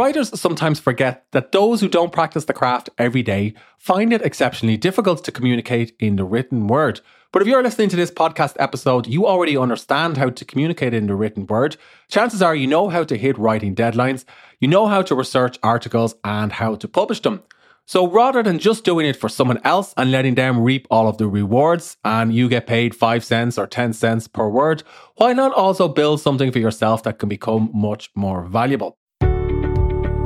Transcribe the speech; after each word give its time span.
Writers 0.00 0.40
sometimes 0.40 0.80
forget 0.80 1.26
that 1.32 1.52
those 1.52 1.82
who 1.82 1.86
don't 1.86 2.10
practice 2.10 2.46
the 2.46 2.54
craft 2.54 2.88
every 2.96 3.22
day 3.22 3.52
find 3.76 4.14
it 4.14 4.22
exceptionally 4.22 4.78
difficult 4.78 5.22
to 5.22 5.30
communicate 5.30 5.94
in 6.00 6.16
the 6.16 6.24
written 6.24 6.68
word. 6.68 7.02
But 7.32 7.42
if 7.42 7.48
you're 7.48 7.62
listening 7.62 7.90
to 7.90 7.96
this 7.96 8.10
podcast 8.10 8.56
episode, 8.58 9.06
you 9.06 9.26
already 9.26 9.58
understand 9.58 10.16
how 10.16 10.30
to 10.30 10.44
communicate 10.46 10.94
in 10.94 11.06
the 11.06 11.14
written 11.14 11.46
word. 11.46 11.76
Chances 12.08 12.40
are 12.40 12.54
you 12.54 12.66
know 12.66 12.88
how 12.88 13.04
to 13.04 13.18
hit 13.18 13.36
writing 13.36 13.74
deadlines, 13.74 14.24
you 14.58 14.68
know 14.68 14.86
how 14.86 15.02
to 15.02 15.14
research 15.14 15.58
articles, 15.62 16.14
and 16.24 16.52
how 16.52 16.76
to 16.76 16.88
publish 16.88 17.20
them. 17.20 17.42
So 17.84 18.08
rather 18.08 18.42
than 18.42 18.58
just 18.58 18.84
doing 18.84 19.04
it 19.04 19.16
for 19.16 19.28
someone 19.28 19.60
else 19.64 19.92
and 19.98 20.10
letting 20.10 20.34
them 20.34 20.62
reap 20.62 20.86
all 20.90 21.08
of 21.08 21.18
the 21.18 21.28
rewards 21.28 21.98
and 22.06 22.34
you 22.34 22.48
get 22.48 22.66
paid 22.66 22.94
5 22.94 23.22
cents 23.22 23.58
or 23.58 23.66
10 23.66 23.92
cents 23.92 24.28
per 24.28 24.48
word, 24.48 24.82
why 25.16 25.34
not 25.34 25.52
also 25.52 25.88
build 25.88 26.22
something 26.22 26.50
for 26.50 26.58
yourself 26.58 27.02
that 27.02 27.18
can 27.18 27.28
become 27.28 27.68
much 27.74 28.10
more 28.14 28.46
valuable? 28.46 28.96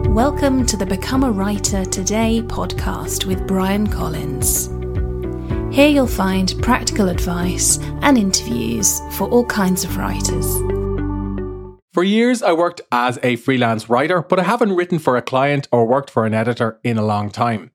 Welcome 0.09 0.65
to 0.67 0.77
the 0.77 0.87
Become 0.87 1.25
a 1.25 1.31
Writer 1.31 1.85
Today 1.85 2.41
podcast 2.41 3.27
with 3.27 3.47
Bryan 3.47 3.87
Collins. 3.87 4.69
Here 5.75 5.89
you'll 5.89 6.07
find 6.07 6.55
practical 6.63 7.09
advice 7.09 7.79
and 8.03 8.17
interviews 8.17 9.01
for 9.13 9.29
all 9.29 9.45
kinds 9.45 9.85
of 9.85 9.97
writers. 9.97 10.47
For 11.93 12.05
years, 12.05 12.43
I 12.43 12.53
worked 12.53 12.81
as 12.93 13.19
a 13.23 13.37
freelance 13.37 13.91
writer, 13.91 14.23
but 14.23 14.39
I 14.39 14.45
haven't 14.45 14.77
written 14.77 14.99
for 15.01 15.17
a 15.17 15.23
client 15.23 15.67
or 15.73 15.87
worked 15.87 16.11
for 16.11 16.27
an 16.27 16.35
editor 16.35 16.79
in 16.85 16.97
a 16.97 17.05
long 17.05 17.31
time. 17.31 17.73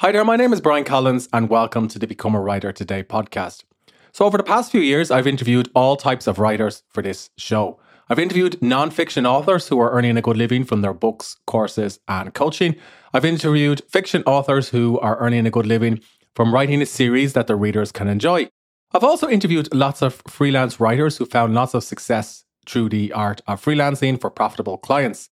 Hi 0.00 0.12
there, 0.12 0.24
my 0.24 0.36
name 0.36 0.52
is 0.52 0.60
Bryan 0.60 0.84
Collins, 0.84 1.28
and 1.32 1.50
welcome 1.50 1.88
to 1.88 1.98
the 1.98 2.06
Become 2.06 2.34
a 2.34 2.40
Writer 2.40 2.72
Today 2.72 3.02
podcast. 3.02 3.64
So, 4.12 4.24
over 4.24 4.36
the 4.36 4.44
past 4.44 4.70
few 4.70 4.80
years, 4.80 5.10
I've 5.10 5.26
interviewed 5.26 5.70
all 5.74 5.96
types 5.96 6.26
of 6.26 6.38
writers 6.38 6.82
for 6.90 7.02
this 7.02 7.30
show. 7.36 7.78
I've 8.08 8.18
interviewed 8.18 8.60
non-fiction 8.62 9.26
authors 9.26 9.68
who 9.68 9.78
are 9.80 9.92
earning 9.92 10.16
a 10.16 10.22
good 10.22 10.36
living 10.36 10.64
from 10.64 10.82
their 10.82 10.92
books, 10.92 11.36
courses, 11.46 12.00
and 12.08 12.34
coaching. 12.34 12.76
I've 13.14 13.24
interviewed 13.24 13.82
fiction 13.88 14.22
authors 14.26 14.70
who 14.70 14.98
are 15.00 15.18
earning 15.20 15.46
a 15.46 15.50
good 15.50 15.66
living 15.66 16.00
from 16.34 16.52
writing 16.52 16.82
a 16.82 16.86
series 16.86 17.32
that 17.34 17.46
their 17.46 17.56
readers 17.56 17.92
can 17.92 18.08
enjoy. 18.08 18.48
I've 18.92 19.04
also 19.04 19.28
interviewed 19.28 19.72
lots 19.72 20.02
of 20.02 20.22
freelance 20.26 20.80
writers 20.80 21.16
who 21.16 21.24
found 21.24 21.54
lots 21.54 21.74
of 21.74 21.84
success 21.84 22.44
through 22.66 22.90
the 22.90 23.12
art 23.12 23.40
of 23.46 23.64
freelancing 23.64 24.20
for 24.20 24.30
profitable 24.30 24.78
clients. 24.78 25.28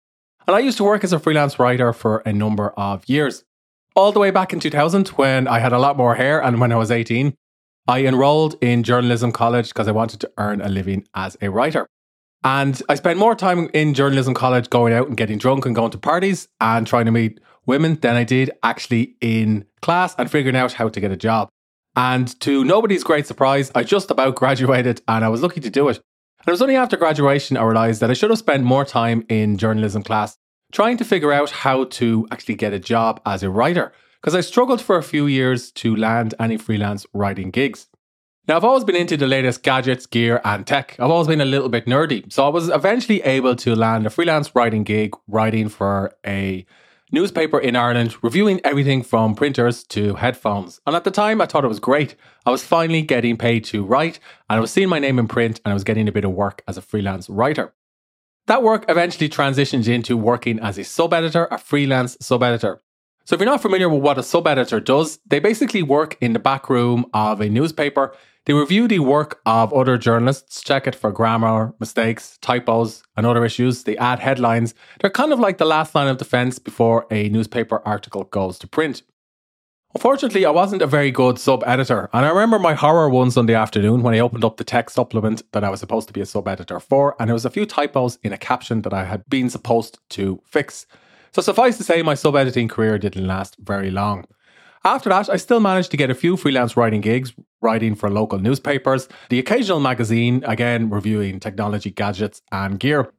And 0.48 0.56
I 0.56 0.60
used 0.60 0.78
to 0.78 0.84
work 0.84 1.04
as 1.04 1.14
a 1.14 1.20
freelance 1.20 1.60
writer 1.60 1.92
for 1.94 2.20
a 2.26 2.34
number 2.34 2.70
of 2.72 3.08
years. 3.08 3.44
All 3.96 4.12
the 4.12 4.20
way 4.20 4.32
back 4.32 4.54
in 4.54 4.60
2000, 4.60 5.10
when 5.10 5.48
I 5.48 5.60
had 5.60 5.74
a 5.74 5.80
lot 5.80 5.98
more 5.98 6.16
hair 6.16 6.42
and 6.42 6.60
when 6.60 6.72
I 6.72 6.78
was 6.78 6.92
18, 6.92 7.36
I 7.88 8.06
enrolled 8.06 8.56
in 8.62 8.84
journalism 8.84 9.32
college 9.32 9.70
because 9.70 9.88
I 9.88 9.92
wanted 9.92 10.22
to 10.22 10.32
earn 10.38 10.62
a 10.62 10.70
living 10.70 11.08
as 11.14 11.36
a 11.42 11.50
writer. 11.50 11.88
And 12.44 12.82
I 12.88 12.96
spent 12.96 13.20
more 13.20 13.36
time 13.36 13.70
in 13.74 13.94
journalism 13.94 14.34
college 14.34 14.70
going 14.70 14.94
out 14.94 15.08
and 15.08 15.18
getting 15.18 15.38
drunk 15.38 15.66
and 15.66 15.76
going 15.76 15.92
to 15.92 15.98
parties 15.98 16.48
and 16.62 16.88
trying 16.88 17.06
to 17.06 17.12
meet 17.12 17.40
women 17.66 17.96
than 17.96 18.16
I 18.16 18.24
did 18.24 18.52
actually 18.64 19.16
in 19.20 19.66
class 19.82 20.16
and 20.18 20.32
figuring 20.32 20.56
out 20.56 20.74
how 20.74 20.90
to 20.90 21.00
get 21.00 21.12
a 21.12 21.18
job. 21.18 21.50
And 21.96 22.40
to 22.42 22.64
nobody's 22.64 23.04
great 23.04 23.28
surprise, 23.28 23.72
I 23.76 23.84
just 23.84 24.10
about 24.10 24.36
graduated 24.42 25.02
and 25.08 25.26
I 25.26 25.30
was 25.30 25.42
lucky 25.42 25.60
to 25.62 25.70
do 25.70 25.90
it. 25.90 25.98
And 26.40 26.48
it 26.48 26.52
was 26.52 26.62
only 26.62 26.78
after 26.78 26.96
graduation 26.96 27.58
I 27.58 27.64
realised 27.64 28.02
that 28.02 28.10
I 28.10 28.14
should 28.14 28.30
have 28.30 28.40
spent 28.40 28.64
more 28.64 28.86
time 28.86 29.26
in 29.28 29.58
journalism 29.58 30.04
class 30.04 30.38
trying 30.72 30.98
to 30.98 31.06
figure 31.06 31.34
out 31.34 31.50
how 31.50 31.84
to 31.84 32.28
actually 32.32 32.56
get 32.56 32.74
a 32.74 32.80
job 32.80 33.22
as 33.26 33.44
a 33.44 33.50
writer 33.50 33.92
because 34.22 34.36
I 34.36 34.42
struggled 34.42 34.82
for 34.82 34.98
a 34.98 35.04
few 35.04 35.28
years 35.28 35.72
to 35.74 35.96
land 35.96 36.36
any 36.40 36.58
freelance 36.58 37.06
writing 37.14 37.52
gigs. 37.52 37.88
Now, 38.50 38.58
I've 38.58 38.64
always 38.64 38.84
been 38.84 38.96
into 38.96 39.16
the 39.16 39.28
latest 39.28 39.62
gadgets, 39.62 40.08
gear, 40.08 40.42
and 40.44 40.66
tech. 40.66 40.96
I've 40.98 41.12
always 41.12 41.28
been 41.28 41.40
a 41.40 41.46
little 41.46 41.70
bit 41.70 41.86
nerdy. 41.86 42.34
So 42.34 42.48
I 42.48 42.50
was 42.50 42.68
eventually 42.70 43.22
able 43.22 43.56
to 43.58 43.76
land 43.76 44.08
a 44.08 44.10
freelance 44.10 44.56
writing 44.56 44.84
gig 44.84 45.16
writing 45.28 45.70
for 45.70 46.16
a 46.26 46.66
newspaper 47.12 47.60
in 47.60 47.76
Ireland, 47.76 48.16
reviewing 48.24 48.60
everything 48.64 49.04
from 49.04 49.36
printers 49.36 49.84
to 49.90 50.16
headphones. 50.16 50.82
And 50.88 50.96
at 50.96 51.04
the 51.04 51.12
time, 51.12 51.42
I 51.42 51.46
thought 51.46 51.64
it 51.64 51.68
was 51.68 51.80
great. 51.80 52.16
I 52.44 52.50
was 52.50 52.64
finally 52.64 53.04
getting 53.04 53.38
paid 53.38 53.66
to 53.66 53.86
write, 53.86 54.20
and 54.50 54.58
I 54.58 54.60
was 54.60 54.72
seeing 54.72 54.90
my 54.90 54.98
name 54.98 55.20
in 55.20 55.28
print, 55.28 55.62
and 55.64 55.72
I 55.72 55.76
was 55.76 55.84
getting 55.84 56.08
a 56.08 56.12
bit 56.12 56.26
of 56.26 56.32
work 56.32 56.64
as 56.68 56.76
a 56.76 56.82
freelance 56.82 57.30
writer. 57.30 57.76
That 58.48 58.64
work 58.64 58.84
eventually 58.90 59.30
transitioned 59.30 59.88
into 59.88 60.18
working 60.18 60.60
as 60.60 60.80
a 60.80 60.84
sub 60.84 61.14
editor, 61.14 61.48
a 61.52 61.60
freelance 61.60 62.18
sub 62.20 62.42
editor. 62.42 62.82
So, 63.26 63.36
if 63.36 63.42
you're 63.42 63.46
not 63.46 63.62
familiar 63.62 63.90
with 63.90 64.02
what 64.02 64.18
a 64.18 64.24
sub 64.24 64.48
editor 64.48 64.80
does, 64.80 65.20
they 65.28 65.38
basically 65.38 65.84
work 65.84 66.18
in 66.20 66.34
the 66.34 66.40
back 66.40 66.68
room 66.68 67.06
of 67.14 67.42
a 67.42 67.48
newspaper 67.48 68.16
they 68.50 68.54
review 68.54 68.88
the 68.88 68.98
work 68.98 69.42
of 69.46 69.72
other 69.72 69.96
journalists, 69.96 70.64
check 70.64 70.88
it 70.88 70.96
for 70.96 71.12
grammar, 71.12 71.72
mistakes, 71.80 72.40
typos, 72.42 73.04
and 73.16 73.28
other 73.28 73.46
issues. 73.46 73.84
They 73.84 73.96
add 73.98 74.18
headlines. 74.18 74.74
They're 75.00 75.12
kind 75.12 75.32
of 75.32 75.40
like 75.40 75.60
the 75.60 75.66
last 75.66 75.94
line 75.94 76.08
of 76.08 76.18
defense 76.18 76.58
before 76.58 77.06
a 77.12 77.30
newspaper 77.30 77.80
article 77.86 78.24
goes 78.24 78.58
to 78.58 78.68
print. 78.68 79.04
Unfortunately, 79.94 80.48
I 80.48 80.50
wasn't 80.50 80.82
a 80.82 80.88
very 80.88 81.12
good 81.12 81.38
sub 81.38 81.64
editor, 81.68 82.10
and 82.12 82.26
I 82.26 82.30
remember 82.30 82.58
my 82.58 82.74
horror 82.74 83.08
one 83.08 83.30
Sunday 83.30 83.54
afternoon 83.54 84.02
when 84.02 84.16
I 84.16 84.20
opened 84.20 84.44
up 84.44 84.58
the 84.58 84.64
tech 84.64 84.90
supplement 84.90 85.44
that 85.52 85.64
I 85.64 85.70
was 85.70 85.80
supposed 85.80 86.08
to 86.08 86.14
be 86.14 86.22
a 86.22 86.26
sub 86.26 86.48
editor 86.48 86.80
for, 86.80 87.16
and 87.20 87.30
there 87.30 87.36
was 87.36 87.46
a 87.46 87.52
few 87.52 87.68
typos 87.68 88.18
in 88.24 88.34
a 88.34 88.38
caption 88.40 88.82
that 88.82 88.96
I 88.96 89.04
had 89.04 89.30
been 89.30 89.52
supposed 89.52 90.00
to 90.10 90.42
fix. 90.48 90.88
So, 91.34 91.44
suffice 91.44 91.78
to 91.78 91.84
say, 91.84 92.02
my 92.02 92.16
sub 92.16 92.36
editing 92.36 92.68
career 92.68 92.98
didn't 92.98 93.28
last 93.28 93.58
very 93.60 93.92
long. 93.92 94.26
After 94.84 95.10
that, 95.10 95.30
I 95.30 95.36
still 95.36 95.60
managed 95.60 95.92
to 95.92 95.98
get 95.98 96.10
a 96.10 96.16
few 96.16 96.36
freelance 96.38 96.78
writing 96.78 97.02
gigs, 97.02 97.34
writing 97.62 97.96
for 97.96 98.10
local 98.10 98.40
newspapers, 98.40 99.08
the 99.30 99.40
occasional 99.40 99.80
magazine, 99.80 100.44
again 100.46 100.90
reviewing 100.90 101.40
technology, 101.40 101.92
gadgets, 101.92 102.42
and 102.52 102.80
gear. 102.80 103.12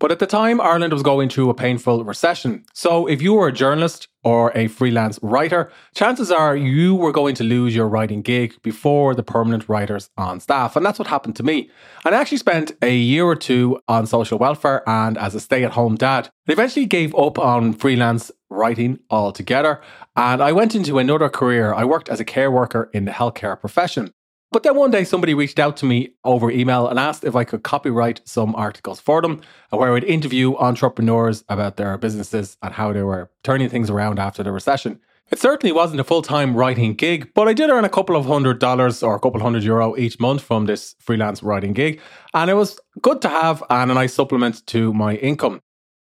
But 0.00 0.10
at 0.10 0.18
the 0.18 0.26
time, 0.26 0.60
Ireland 0.60 0.92
was 0.92 1.02
going 1.02 1.28
through 1.28 1.50
a 1.50 1.54
painful 1.54 2.04
recession. 2.04 2.64
So 2.74 3.06
if 3.06 3.22
you 3.22 3.34
were 3.34 3.48
a 3.48 3.52
journalist 3.52 4.08
or 4.24 4.50
a 4.54 4.66
freelance 4.66 5.20
writer, 5.22 5.70
chances 5.94 6.32
are 6.32 6.56
you 6.56 6.96
were 6.96 7.12
going 7.12 7.36
to 7.36 7.44
lose 7.44 7.76
your 7.76 7.88
writing 7.88 8.20
gig 8.20 8.60
before 8.62 9.14
the 9.14 9.22
permanent 9.22 9.68
writers 9.68 10.10
on 10.18 10.40
staff. 10.40 10.74
And 10.74 10.84
that's 10.84 10.98
what 10.98 11.08
happened 11.08 11.36
to 11.36 11.44
me. 11.44 11.70
And 12.04 12.14
I 12.14 12.20
actually 12.20 12.38
spent 12.38 12.72
a 12.82 12.94
year 12.94 13.24
or 13.24 13.36
two 13.36 13.80
on 13.86 14.06
social 14.06 14.38
welfare 14.38 14.82
and 14.88 15.16
as 15.16 15.36
a 15.36 15.40
stay 15.40 15.62
at 15.62 15.72
home 15.72 15.94
dad. 15.94 16.28
I 16.48 16.52
eventually 16.52 16.86
gave 16.86 17.14
up 17.14 17.38
on 17.38 17.72
freelance 17.72 18.32
writing 18.54 19.00
altogether. 19.10 19.80
And 20.16 20.42
I 20.42 20.52
went 20.52 20.74
into 20.74 20.98
another 20.98 21.28
career. 21.28 21.74
I 21.74 21.84
worked 21.84 22.08
as 22.08 22.20
a 22.20 22.24
care 22.24 22.50
worker 22.50 22.90
in 22.92 23.04
the 23.04 23.12
healthcare 23.12 23.58
profession. 23.58 24.12
But 24.54 24.62
then 24.62 24.76
one 24.76 24.92
day 24.92 25.02
somebody 25.02 25.34
reached 25.34 25.58
out 25.58 25.76
to 25.78 25.84
me 25.84 26.14
over 26.22 26.48
email 26.48 26.86
and 26.86 26.96
asked 26.96 27.24
if 27.24 27.34
I 27.34 27.42
could 27.42 27.64
copyright 27.64 28.20
some 28.24 28.54
articles 28.54 29.00
for 29.00 29.20
them, 29.20 29.40
uh, 29.72 29.76
where 29.76 29.88
I 29.88 29.92
would 29.92 30.04
interview 30.04 30.54
entrepreneurs 30.56 31.42
about 31.48 31.76
their 31.76 31.98
businesses 31.98 32.56
and 32.62 32.72
how 32.72 32.92
they 32.92 33.02
were 33.02 33.30
turning 33.42 33.68
things 33.68 33.90
around 33.90 34.20
after 34.20 34.44
the 34.44 34.52
recession. 34.52 35.00
It 35.32 35.40
certainly 35.40 35.72
wasn't 35.72 36.00
a 36.00 36.04
full 36.04 36.22
time 36.22 36.54
writing 36.54 36.94
gig, 36.94 37.32
but 37.34 37.48
I 37.48 37.52
did 37.52 37.68
earn 37.68 37.84
a 37.84 37.88
couple 37.88 38.14
of 38.14 38.26
hundred 38.26 38.60
dollars 38.60 39.02
or 39.02 39.16
a 39.16 39.18
couple 39.18 39.40
hundred 39.40 39.64
euro 39.64 39.96
each 39.96 40.20
month 40.20 40.42
from 40.42 40.66
this 40.66 40.94
freelance 41.00 41.42
writing 41.42 41.72
gig, 41.72 42.00
and 42.32 42.48
it 42.48 42.54
was 42.54 42.78
good 43.02 43.22
to 43.22 43.28
have 43.28 43.64
and 43.70 43.90
a 43.90 43.94
nice 43.94 44.14
supplement 44.14 44.64
to 44.68 44.92
my 44.92 45.16
income. 45.16 45.62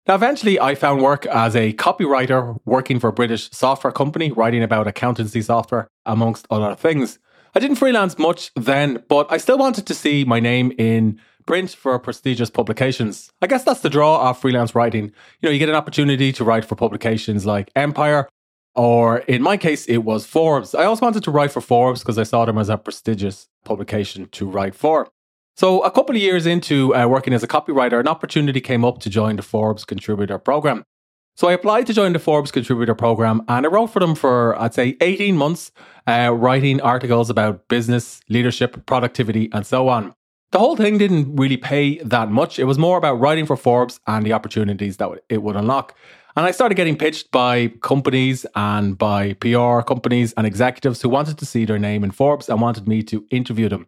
Now, 0.07 0.15
eventually, 0.15 0.59
I 0.59 0.75
found 0.75 1.01
work 1.01 1.25
as 1.27 1.55
a 1.55 1.73
copywriter 1.73 2.59
working 2.65 2.99
for 2.99 3.09
a 3.09 3.13
British 3.13 3.51
software 3.51 3.91
company, 3.91 4.31
writing 4.31 4.63
about 4.63 4.87
accountancy 4.87 5.41
software, 5.41 5.87
amongst 6.05 6.47
other 6.49 6.73
things. 6.75 7.19
I 7.53 7.59
didn't 7.59 7.77
freelance 7.77 8.17
much 8.17 8.51
then, 8.55 9.03
but 9.07 9.31
I 9.31 9.37
still 9.37 9.57
wanted 9.57 9.85
to 9.87 9.93
see 9.93 10.23
my 10.23 10.39
name 10.39 10.71
in 10.77 11.19
print 11.45 11.71
for 11.71 11.97
prestigious 11.99 12.49
publications. 12.49 13.31
I 13.41 13.47
guess 13.47 13.63
that's 13.63 13.81
the 13.81 13.89
draw 13.89 14.29
of 14.29 14.39
freelance 14.39 14.75
writing. 14.75 15.05
You 15.41 15.49
know, 15.49 15.49
you 15.49 15.59
get 15.59 15.69
an 15.69 15.75
opportunity 15.75 16.31
to 16.33 16.43
write 16.43 16.65
for 16.65 16.75
publications 16.75 17.45
like 17.45 17.71
Empire, 17.75 18.29
or 18.75 19.19
in 19.19 19.41
my 19.41 19.57
case, 19.57 19.85
it 19.87 19.99
was 19.99 20.25
Forbes. 20.25 20.75
I 20.75 20.85
also 20.85 21.05
wanted 21.05 21.23
to 21.23 21.31
write 21.31 21.51
for 21.51 21.61
Forbes 21.61 22.01
because 22.01 22.17
I 22.17 22.23
saw 22.23 22.45
them 22.45 22.57
as 22.57 22.69
a 22.69 22.77
prestigious 22.77 23.47
publication 23.65 24.27
to 24.29 24.47
write 24.47 24.75
for. 24.75 25.07
So, 25.59 25.81
a 25.81 25.91
couple 25.91 26.15
of 26.15 26.21
years 26.21 26.45
into 26.45 26.95
uh, 26.95 27.05
working 27.05 27.33
as 27.33 27.43
a 27.43 27.47
copywriter, 27.47 27.99
an 27.99 28.07
opportunity 28.07 28.61
came 28.61 28.85
up 28.85 28.99
to 28.99 29.09
join 29.09 29.35
the 29.35 29.41
Forbes 29.41 29.83
contributor 29.83 30.39
program. 30.39 30.85
So 31.35 31.49
I 31.49 31.51
applied 31.51 31.85
to 31.87 31.93
join 31.93 32.13
the 32.13 32.19
Forbes 32.19 32.49
contributor 32.49 32.95
program 32.95 33.41
and 33.49 33.65
I 33.65 33.69
wrote 33.69 33.87
for 33.87 33.99
them 33.99 34.15
for, 34.15 34.57
I'd 34.57 34.73
say, 34.73 34.95
18 35.01 35.35
months, 35.35 35.73
uh, 36.07 36.33
writing 36.33 36.79
articles 36.79 37.29
about 37.29 37.67
business, 37.67 38.21
leadership, 38.29 38.85
productivity, 38.85 39.49
and 39.51 39.67
so 39.67 39.89
on. 39.89 40.13
The 40.51 40.59
whole 40.59 40.77
thing 40.77 40.97
didn't 40.97 41.35
really 41.35 41.57
pay 41.57 41.97
that 42.05 42.31
much. 42.31 42.57
It 42.57 42.63
was 42.63 42.77
more 42.77 42.97
about 42.97 43.19
writing 43.19 43.45
for 43.45 43.57
Forbes 43.57 43.99
and 44.07 44.25
the 44.25 44.31
opportunities 44.31 44.95
that 44.95 45.09
it 45.27 45.43
would 45.43 45.57
unlock. 45.57 45.93
And 46.37 46.45
I 46.45 46.51
started 46.51 46.75
getting 46.75 46.97
pitched 46.97 47.31
by 47.31 47.67
companies 47.81 48.45
and 48.55 48.97
by 48.97 49.33
PR 49.33 49.81
companies 49.81 50.31
and 50.37 50.47
executives 50.47 51.01
who 51.01 51.09
wanted 51.09 51.37
to 51.37 51.45
see 51.45 51.65
their 51.65 51.79
name 51.79 52.05
in 52.05 52.11
Forbes 52.11 52.47
and 52.47 52.61
wanted 52.61 52.87
me 52.87 53.03
to 53.03 53.25
interview 53.29 53.67
them. 53.67 53.87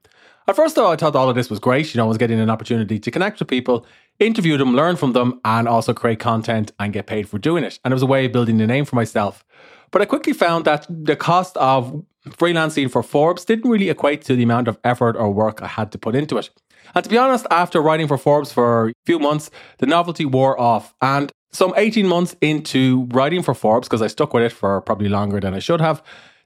At 0.51 0.57
first, 0.57 0.75
though, 0.75 0.91
I 0.91 0.97
thought 0.97 1.15
all 1.15 1.29
of 1.29 1.35
this 1.35 1.49
was 1.49 1.59
great. 1.59 1.93
You 1.93 1.99
know, 1.99 2.03
I 2.03 2.07
was 2.09 2.17
getting 2.17 2.37
an 2.37 2.49
opportunity 2.49 2.99
to 2.99 3.09
connect 3.09 3.39
with 3.39 3.47
people, 3.47 3.85
interview 4.19 4.57
them, 4.57 4.75
learn 4.75 4.97
from 4.97 5.13
them, 5.13 5.39
and 5.45 5.65
also 5.65 5.93
create 5.93 6.19
content 6.19 6.73
and 6.77 6.91
get 6.91 7.05
paid 7.05 7.29
for 7.29 7.39
doing 7.39 7.63
it. 7.63 7.79
And 7.85 7.93
it 7.93 7.95
was 7.95 8.03
a 8.03 8.05
way 8.05 8.25
of 8.25 8.33
building 8.33 8.59
a 8.59 8.67
name 8.67 8.83
for 8.83 8.97
myself. 8.97 9.45
But 9.91 10.01
I 10.01 10.05
quickly 10.05 10.33
found 10.33 10.65
that 10.65 10.85
the 10.89 11.15
cost 11.15 11.55
of 11.55 12.03
freelancing 12.31 12.91
for 12.91 13.01
Forbes 13.01 13.45
didn't 13.45 13.71
really 13.71 13.89
equate 13.89 14.23
to 14.23 14.35
the 14.35 14.43
amount 14.43 14.67
of 14.67 14.77
effort 14.83 15.15
or 15.15 15.31
work 15.31 15.61
I 15.61 15.67
had 15.67 15.89
to 15.93 15.97
put 15.97 16.15
into 16.15 16.37
it. 16.37 16.49
And 16.93 17.01
to 17.01 17.09
be 17.09 17.17
honest, 17.17 17.47
after 17.49 17.81
writing 17.81 18.09
for 18.09 18.17
Forbes 18.17 18.51
for 18.51 18.89
a 18.89 18.93
few 19.05 19.19
months, 19.19 19.51
the 19.77 19.85
novelty 19.85 20.25
wore 20.25 20.59
off. 20.59 20.93
And 21.01 21.31
Some 21.53 21.73
18 21.75 22.07
months 22.07 22.35
into 22.39 23.07
writing 23.11 23.43
for 23.43 23.53
Forbes, 23.53 23.87
because 23.87 24.01
I 24.01 24.07
stuck 24.07 24.33
with 24.33 24.43
it 24.43 24.53
for 24.53 24.79
probably 24.81 25.09
longer 25.09 25.39
than 25.41 25.53
I 25.53 25.59
should 25.59 25.81
have, 25.81 26.01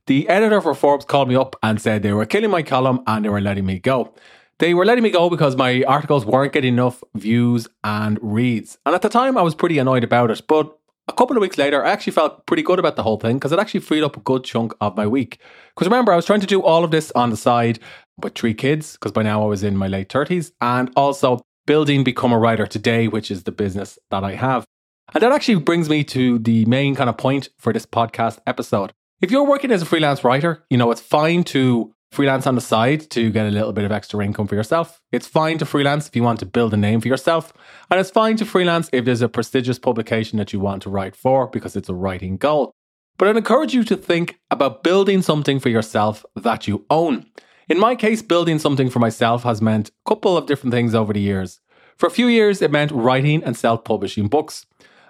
the 0.08 0.28
editor 0.30 0.62
for 0.62 0.76
Forbes 0.76 1.06
called 1.06 1.30
me 1.30 1.36
up 1.36 1.56
and 1.64 1.82
said 1.82 2.04
they 2.04 2.14
were 2.14 2.26
killing 2.26 2.52
my 2.52 2.64
column 2.64 3.02
and 3.08 3.26
they 3.26 3.30
were 3.30 3.42
letting 3.42 3.66
me 3.66 3.80
go. 3.80 4.14
They 4.60 4.74
were 4.74 4.86
letting 4.86 5.04
me 5.04 5.10
go 5.10 5.30
because 5.30 5.58
my 5.58 5.84
articles 5.84 6.26
weren't 6.26 6.54
getting 6.54 6.74
enough 6.74 7.04
views 7.14 7.68
and 7.84 8.20
reads. 8.22 8.78
And 8.86 8.96
at 8.96 9.02
the 9.02 9.10
time, 9.10 9.38
I 9.38 9.42
was 9.42 9.56
pretty 9.56 9.80
annoyed 9.80 10.04
about 10.04 10.32
it. 10.32 10.42
But 10.48 10.78
a 11.08 11.14
couple 11.14 11.36
of 11.36 11.42
weeks 11.42 11.58
later, 11.58 11.84
I 11.84 11.90
actually 11.90 12.14
felt 12.14 12.46
pretty 12.46 12.64
good 12.64 12.80
about 12.80 12.96
the 12.96 13.04
whole 13.04 13.18
thing 13.18 13.38
because 13.38 13.52
it 13.52 13.60
actually 13.60 13.82
freed 13.82 14.04
up 14.04 14.16
a 14.16 14.22
good 14.22 14.44
chunk 14.44 14.74
of 14.80 14.96
my 14.96 15.08
week. 15.08 15.40
Because 15.74 15.88
remember, 15.88 16.14
I 16.14 16.16
was 16.16 16.26
trying 16.26 16.40
to 16.40 16.48
do 16.48 16.62
all 16.62 16.84
of 16.84 16.92
this 16.92 17.12
on 17.12 17.32
the 17.32 17.38
side 17.38 17.80
with 18.18 18.36
three 18.36 18.54
kids, 18.54 18.94
because 18.94 19.12
by 19.12 19.24
now 19.24 19.44
I 19.44 19.48
was 19.48 19.64
in 19.64 19.76
my 19.76 19.88
late 19.88 20.08
30s, 20.08 20.52
and 20.62 20.90
also 20.96 21.42
building 21.66 22.04
Become 22.04 22.32
a 22.32 22.40
Writer 22.40 22.66
Today, 22.66 23.08
which 23.08 23.30
is 23.30 23.44
the 23.44 23.52
business 23.52 24.00
that 24.10 24.24
I 24.24 24.36
have. 24.36 24.66
And 25.14 25.22
that 25.22 25.32
actually 25.32 25.56
brings 25.56 25.90
me 25.90 26.04
to 26.06 26.40
the 26.40 26.66
main 26.66 26.96
kind 26.96 27.10
of 27.10 27.18
point 27.18 27.50
for 27.60 27.74
this 27.74 27.86
podcast 27.86 28.40
episode. 28.48 28.94
If 29.22 29.32
you're 29.32 29.46
working 29.46 29.72
as 29.72 29.82
a 29.82 29.86
freelance 29.86 30.26
writer, 30.26 30.66
you 30.70 30.78
know, 30.78 30.92
it's 30.92 31.00
fine 31.00 31.46
to 31.46 31.94
freelance 32.12 32.46
on 32.46 32.56
the 32.56 32.62
side 32.62 33.10
to 33.12 33.30
get 33.30 33.46
a 33.46 33.50
little 33.50 33.72
bit 33.72 33.86
of 33.86 33.92
extra 33.92 34.24
income 34.24 34.46
for 34.46 34.56
yourself. 34.56 35.02
It's 35.14 35.26
fine 35.26 35.58
to 35.60 35.66
freelance 35.66 36.08
if 36.08 36.16
you 36.18 36.24
want 36.24 36.40
to 36.40 36.46
build 36.46 36.74
a 36.74 36.78
name 36.78 37.00
for 37.00 37.08
yourself. 37.08 37.54
And 37.90 37.98
it's 37.98 38.12
fine 38.12 38.36
to 38.38 38.46
freelance 38.46 38.90
if 38.92 39.06
there's 39.06 39.22
a 39.22 39.30
prestigious 39.30 39.80
publication 39.80 40.38
that 40.40 40.52
you 40.52 40.60
want 40.60 40.82
to 40.84 40.90
write 40.90 41.16
for 41.16 41.48
because 41.48 41.78
it's 41.78 41.88
a 41.88 41.94
writing 41.94 42.36
goal. 42.36 42.74
But 43.18 43.30
I'd 43.30 43.38
encourage 43.38 43.74
you 43.74 43.86
to 43.86 43.96
think 43.96 44.38
about 44.52 44.84
building 44.84 45.22
something 45.22 45.62
for 45.62 45.70
yourself 45.70 46.26
that 46.36 46.68
you 46.68 46.86
own. 46.90 47.26
In 47.70 47.80
my 47.80 47.96
case, 47.96 48.22
building 48.22 48.60
something 48.60 48.90
for 48.90 49.00
myself 49.00 49.44
has 49.44 49.62
meant 49.62 49.90
a 49.90 50.10
couple 50.10 50.36
of 50.36 50.46
different 50.46 50.74
things 50.74 50.94
over 50.94 51.14
the 51.14 51.22
years. 51.22 51.62
For 51.98 52.08
a 52.08 52.12
few 52.12 52.28
years, 52.28 52.62
it 52.62 52.70
meant 52.70 52.92
writing 52.92 53.42
and 53.46 53.56
self 53.56 53.86
publishing 53.86 54.28
books. 54.28 54.66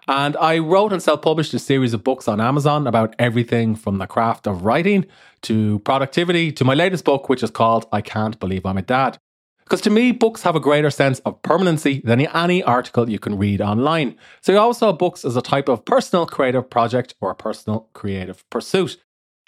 And 0.07 0.37
I 0.37 0.59
wrote 0.59 0.93
and 0.93 1.01
self 1.01 1.21
published 1.21 1.53
a 1.53 1.59
series 1.59 1.93
of 1.93 2.03
books 2.03 2.27
on 2.27 2.39
Amazon 2.39 2.85
about 2.85 3.15
everything 3.17 3.75
from 3.75 3.97
the 3.97 4.07
craft 4.07 4.45
of 4.45 4.63
writing 4.63 5.05
to 5.43 5.79
productivity 5.79 6.51
to 6.51 6.63
my 6.63 6.75
latest 6.75 7.05
book, 7.05 7.27
which 7.27 7.41
is 7.41 7.49
called 7.49 7.87
I 7.91 8.01
Can't 8.01 8.39
Believe 8.39 8.65
I'm 8.65 8.77
a 8.77 8.81
Dad. 8.81 9.17
Because 9.63 9.81
to 9.81 9.89
me, 9.89 10.11
books 10.11 10.43
have 10.43 10.55
a 10.55 10.59
greater 10.59 10.91
sense 10.91 11.19
of 11.19 11.41
permanency 11.41 11.99
than 12.05 12.21
any 12.21 12.61
article 12.61 13.09
you 13.09 13.17
can 13.17 13.35
read 13.35 13.61
online. 13.61 14.15
So 14.41 14.53
I 14.53 14.57
also 14.57 14.91
saw 14.91 14.91
books 14.91 15.25
as 15.25 15.35
a 15.35 15.41
type 15.41 15.67
of 15.67 15.85
personal 15.85 16.27
creative 16.27 16.69
project 16.69 17.15
or 17.19 17.31
a 17.31 17.35
personal 17.35 17.89
creative 17.93 18.47
pursuit, 18.51 18.97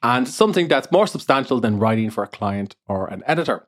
and 0.01 0.27
something 0.27 0.67
that's 0.67 0.91
more 0.91 1.05
substantial 1.05 1.59
than 1.59 1.77
writing 1.77 2.09
for 2.09 2.23
a 2.23 2.27
client 2.27 2.75
or 2.87 3.05
an 3.07 3.21
editor. 3.27 3.67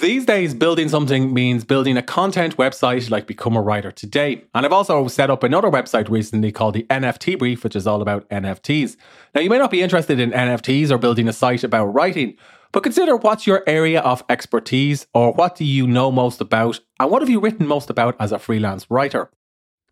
These 0.00 0.24
days, 0.24 0.54
building 0.54 0.88
something 0.88 1.34
means 1.34 1.66
building 1.66 1.98
a 1.98 2.02
content 2.02 2.56
website 2.56 3.10
like 3.10 3.26
Become 3.26 3.56
a 3.56 3.60
Writer 3.60 3.90
Today. 3.90 4.42
And 4.54 4.64
I've 4.64 4.72
also 4.72 5.06
set 5.06 5.28
up 5.28 5.42
another 5.42 5.68
website 5.68 6.08
recently 6.08 6.50
called 6.50 6.72
the 6.72 6.84
NFT 6.84 7.38
Brief, 7.38 7.62
which 7.62 7.76
is 7.76 7.86
all 7.86 8.00
about 8.00 8.26
NFTs. 8.30 8.96
Now, 9.34 9.42
you 9.42 9.50
may 9.50 9.58
not 9.58 9.70
be 9.70 9.82
interested 9.82 10.18
in 10.18 10.30
NFTs 10.30 10.90
or 10.90 10.96
building 10.96 11.28
a 11.28 11.32
site 11.34 11.62
about 11.62 11.92
writing, 11.92 12.38
but 12.72 12.82
consider 12.82 13.16
what's 13.16 13.46
your 13.46 13.64
area 13.66 14.00
of 14.00 14.24
expertise 14.30 15.06
or 15.12 15.34
what 15.34 15.56
do 15.56 15.64
you 15.66 15.86
know 15.86 16.10
most 16.10 16.40
about 16.40 16.80
and 16.98 17.10
what 17.10 17.20
have 17.20 17.28
you 17.28 17.40
written 17.40 17.66
most 17.66 17.90
about 17.90 18.16
as 18.18 18.32
a 18.32 18.38
freelance 18.38 18.90
writer? 18.90 19.30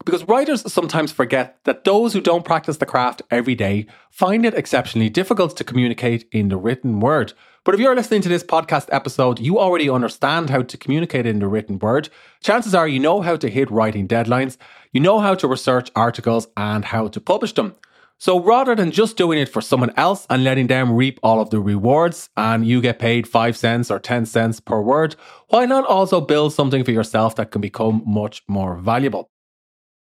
Because 0.04 0.26
writers 0.26 0.72
sometimes 0.72 1.12
forget 1.12 1.58
that 1.64 1.84
those 1.84 2.14
who 2.14 2.22
don't 2.22 2.44
practice 2.44 2.78
the 2.78 2.86
craft 2.86 3.20
every 3.30 3.54
day 3.54 3.86
find 4.10 4.46
it 4.46 4.54
exceptionally 4.54 5.10
difficult 5.10 5.56
to 5.58 5.64
communicate 5.64 6.26
in 6.32 6.48
the 6.48 6.56
written 6.56 7.00
word. 7.00 7.34
But 7.64 7.74
if 7.74 7.80
you're 7.80 7.94
listening 7.94 8.22
to 8.22 8.30
this 8.30 8.42
podcast 8.42 8.88
episode, 8.90 9.38
you 9.38 9.58
already 9.58 9.90
understand 9.90 10.48
how 10.48 10.62
to 10.62 10.78
communicate 10.78 11.26
in 11.26 11.38
the 11.38 11.48
written 11.48 11.78
word. 11.78 12.08
Chances 12.42 12.74
are 12.74 12.88
you 12.88 12.98
know 12.98 13.20
how 13.20 13.36
to 13.36 13.50
hit 13.50 13.70
writing 13.70 14.08
deadlines, 14.08 14.56
you 14.90 15.00
know 15.00 15.20
how 15.20 15.34
to 15.34 15.46
research 15.46 15.90
articles, 15.94 16.48
and 16.56 16.86
how 16.86 17.08
to 17.08 17.20
publish 17.20 17.52
them. 17.52 17.74
So 18.16 18.42
rather 18.42 18.74
than 18.74 18.92
just 18.92 19.18
doing 19.18 19.38
it 19.38 19.50
for 19.50 19.60
someone 19.60 19.92
else 19.98 20.26
and 20.30 20.44
letting 20.44 20.68
them 20.68 20.94
reap 20.94 21.20
all 21.22 21.40
of 21.40 21.50
the 21.50 21.60
rewards 21.60 22.30
and 22.38 22.66
you 22.66 22.80
get 22.80 22.98
paid 22.98 23.28
5 23.28 23.56
cents 23.56 23.90
or 23.90 23.98
10 23.98 24.24
cents 24.24 24.60
per 24.60 24.80
word, 24.80 25.16
why 25.48 25.66
not 25.66 25.84
also 25.84 26.22
build 26.22 26.54
something 26.54 26.84
for 26.84 26.90
yourself 26.90 27.36
that 27.36 27.50
can 27.50 27.60
become 27.60 28.02
much 28.06 28.42
more 28.48 28.76
valuable? 28.76 29.30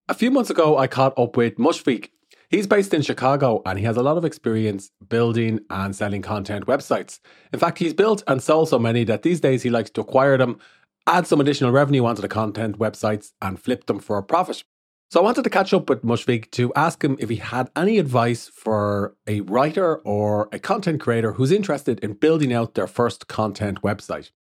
A 0.09 0.13
few 0.13 0.31
months 0.31 0.49
ago, 0.49 0.77
I 0.77 0.87
caught 0.87 1.19
up 1.19 1.35
with 1.35 1.57
Mushfiq. 1.57 2.09
He's 2.49 2.65
based 2.65 2.93
in 2.93 3.01
Chicago 3.01 3.61
and 3.65 3.77
he 3.77 3.83
has 3.83 3.97
a 3.97 4.01
lot 4.01 4.17
of 4.17 4.23
experience 4.23 4.89
building 5.09 5.59
and 5.69 5.93
selling 5.93 6.21
content 6.21 6.65
websites. 6.65 7.19
In 7.51 7.59
fact, 7.59 7.79
he's 7.79 7.93
built 7.93 8.23
and 8.25 8.41
sold 8.41 8.69
so 8.69 8.79
many 8.79 9.03
that 9.03 9.23
these 9.23 9.41
days 9.41 9.63
he 9.63 9.69
likes 9.69 9.89
to 9.91 10.01
acquire 10.01 10.37
them, 10.37 10.59
add 11.07 11.27
some 11.27 11.41
additional 11.41 11.73
revenue 11.73 12.05
onto 12.05 12.21
the 12.21 12.29
content 12.29 12.79
websites, 12.79 13.33
and 13.41 13.59
flip 13.61 13.87
them 13.87 13.99
for 13.99 14.17
a 14.17 14.23
profit. 14.23 14.63
So 15.11 15.19
I 15.19 15.23
wanted 15.23 15.43
to 15.43 15.49
catch 15.49 15.73
up 15.73 15.89
with 15.89 16.03
Mushfiq 16.03 16.51
to 16.51 16.73
ask 16.73 17.03
him 17.03 17.17
if 17.19 17.27
he 17.27 17.35
had 17.35 17.69
any 17.75 17.97
advice 17.97 18.47
for 18.47 19.13
a 19.27 19.41
writer 19.41 19.97
or 19.99 20.47
a 20.53 20.59
content 20.59 21.01
creator 21.01 21.33
who's 21.33 21.51
interested 21.51 21.99
in 21.99 22.13
building 22.13 22.53
out 22.53 22.75
their 22.75 22.87
first 22.87 23.27
content 23.27 23.81
website. 23.81 24.31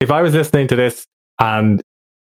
If 0.00 0.10
I 0.10 0.20
was 0.22 0.34
listening 0.34 0.66
to 0.66 0.74
this 0.74 1.06
and 1.38 1.80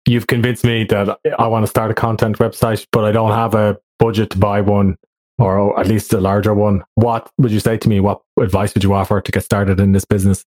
you've 0.06 0.26
convinced 0.26 0.64
me 0.64 0.84
that 0.84 1.18
I 1.38 1.46
want 1.46 1.64
to 1.64 1.66
start 1.66 1.90
a 1.90 1.94
content 1.94 2.38
website, 2.38 2.86
but 2.92 3.04
I 3.04 3.12
don't 3.12 3.32
have 3.32 3.54
a 3.54 3.78
budget 3.98 4.30
to 4.30 4.38
buy 4.38 4.60
one 4.60 4.96
or 5.38 5.78
at 5.78 5.86
least 5.86 6.12
a 6.12 6.20
larger 6.20 6.54
one. 6.54 6.82
What 6.94 7.30
would 7.38 7.52
you 7.52 7.60
say 7.60 7.76
to 7.78 7.88
me? 7.88 8.00
What 8.00 8.22
advice 8.40 8.74
would 8.74 8.84
you 8.84 8.94
offer 8.94 9.20
to 9.20 9.32
get 9.32 9.42
started 9.42 9.80
in 9.80 9.92
this 9.92 10.04
business? 10.04 10.44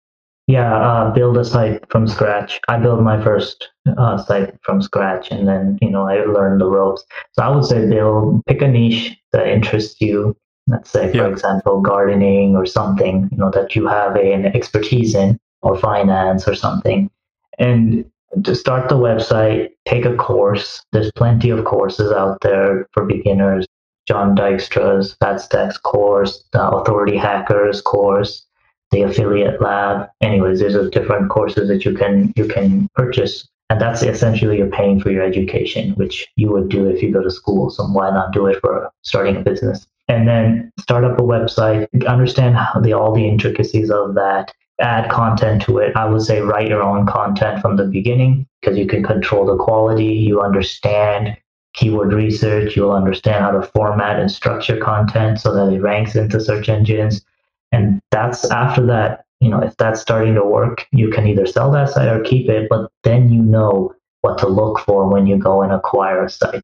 Yeah, 0.48 0.76
uh, 0.76 1.12
build 1.12 1.38
a 1.38 1.46
site 1.46 1.84
from 1.92 2.08
scratch. 2.08 2.60
I 2.68 2.80
built 2.80 3.02
my 3.02 3.24
first 3.24 3.70
uh, 4.00 4.18
site 4.18 4.56
from 4.64 4.82
scratch, 4.82 5.30
and 5.30 5.48
then 5.48 5.78
you 5.80 5.92
know 5.92 6.08
I 6.08 6.24
learned 6.24 6.60
the 6.60 6.66
ropes. 6.66 7.04
So 7.34 7.44
I 7.44 7.50
would 7.50 7.66
say 7.66 7.88
build, 7.88 8.44
pick 8.48 8.64
a 8.64 8.68
niche 8.68 9.16
that 9.32 9.48
interests 9.48 10.02
you. 10.02 10.36
Let's 10.66 10.90
say, 10.90 11.12
for 11.12 11.18
yeah. 11.18 11.28
example, 11.28 11.82
gardening 11.82 12.56
or 12.56 12.66
something 12.66 13.30
you 13.32 13.38
know 13.38 13.52
that 13.52 13.76
you 13.76 13.88
have 13.88 14.16
an 14.16 14.48
expertise 14.48 15.14
in, 15.14 15.38
or 15.62 15.78
finance 15.78 16.48
or 16.48 16.56
something, 16.56 17.12
and 17.60 18.10
to 18.44 18.56
start 18.56 18.90
the 18.90 18.96
website, 18.96 19.70
take 19.86 20.06
a 20.06 20.16
course. 20.16 20.84
There's 20.92 21.12
plenty 21.12 21.50
of 21.50 21.66
courses 21.66 22.12
out 22.12 22.40
there 22.42 22.88
for 22.94 23.06
beginners. 23.06 23.66
Jon 24.08 24.36
Dykstra's 24.36 25.16
FatStacks 25.22 25.82
course, 25.82 26.44
the 26.52 26.68
Authority 26.68 27.16
Hackers 27.16 27.82
course, 27.82 28.46
the 28.92 29.04
Affiliate 29.04 29.62
Lab. 29.62 30.10
Anyways, 30.22 30.60
there's 30.60 30.76
a 30.76 30.90
different 30.90 31.30
courses 31.30 31.68
that 31.70 31.86
you 31.86 31.94
can 31.96 32.34
you 32.36 32.48
can 32.48 32.90
purchase, 32.96 33.48
and 33.70 33.80
that's 33.80 34.02
essentially 34.02 34.58
you're 34.58 34.68
paying 34.68 35.00
for 35.00 35.12
your 35.12 35.24
education, 35.24 35.92
which 35.92 36.28
you 36.38 36.52
would 36.52 36.70
do 36.70 36.88
if 36.90 37.04
you 37.04 37.12
go 37.12 37.22
to 37.22 37.30
school. 37.30 37.70
So 37.70 37.84
why 37.84 38.10
not 38.10 38.34
do 38.34 38.48
it 38.48 38.60
for 38.62 38.90
starting 39.04 39.38
a 39.38 39.42
business? 39.42 39.86
And 40.08 40.28
then 40.28 40.72
start 40.80 41.04
up 41.04 41.20
a 41.20 41.24
website, 41.24 41.88
understand 42.08 42.56
how 42.56 42.80
the 42.80 42.94
all 42.94 43.14
the 43.14 43.28
intricacies 43.28 43.92
of 43.92 44.16
that, 44.16 44.52
add 44.80 45.10
content 45.10 45.62
to 45.64 45.78
it. 45.80 45.96
I 45.96 46.06
would 46.06 46.22
say 46.22 46.42
write 46.42 46.68
your 46.68 46.82
own 46.82 47.06
content 47.06 47.62
from 47.62 47.76
the 47.76 47.86
beginning 47.86 48.48
because 48.62 48.78
you 48.78 48.88
can 48.88 49.04
control 49.04 49.46
the 49.46 49.58
quality. 49.58 50.06
You 50.06 50.42
understand 50.42 51.38
keyword 51.74 52.14
research. 52.14 52.76
You'll 52.76 52.92
understand 52.92 53.44
how 53.44 53.52
to 53.52 53.62
format 53.62 54.20
and 54.20 54.32
structure 54.32 54.78
content 54.78 55.40
so 55.40 55.54
that 55.54 55.74
it 55.74 55.82
ranks 55.82 56.16
into 56.16 56.40
search 56.40 56.70
engines. 56.70 57.24
And 57.72 58.02
that's 58.12 58.50
after 58.50 58.86
that, 58.88 59.26
you 59.40 59.50
know, 59.50 59.62
if 59.62 59.78
that's 59.78 60.02
starting 60.02 60.36
to 60.36 60.44
work, 60.44 60.86
you 60.92 61.10
can 61.10 61.28
either 61.28 61.46
sell 61.46 61.72
that 61.72 61.90
site 61.90 62.08
or 62.08 62.22
keep 62.22 62.50
it, 62.50 62.68
but 62.70 62.92
then 63.04 63.30
you 63.30 63.42
know 63.42 63.94
what 64.22 64.38
to 64.40 64.48
look 64.48 64.80
for 64.80 65.08
when 65.08 65.28
you 65.28 65.38
go 65.38 65.62
and 65.62 65.72
acquire 65.72 66.26
a 66.26 66.30
site. 66.30 66.64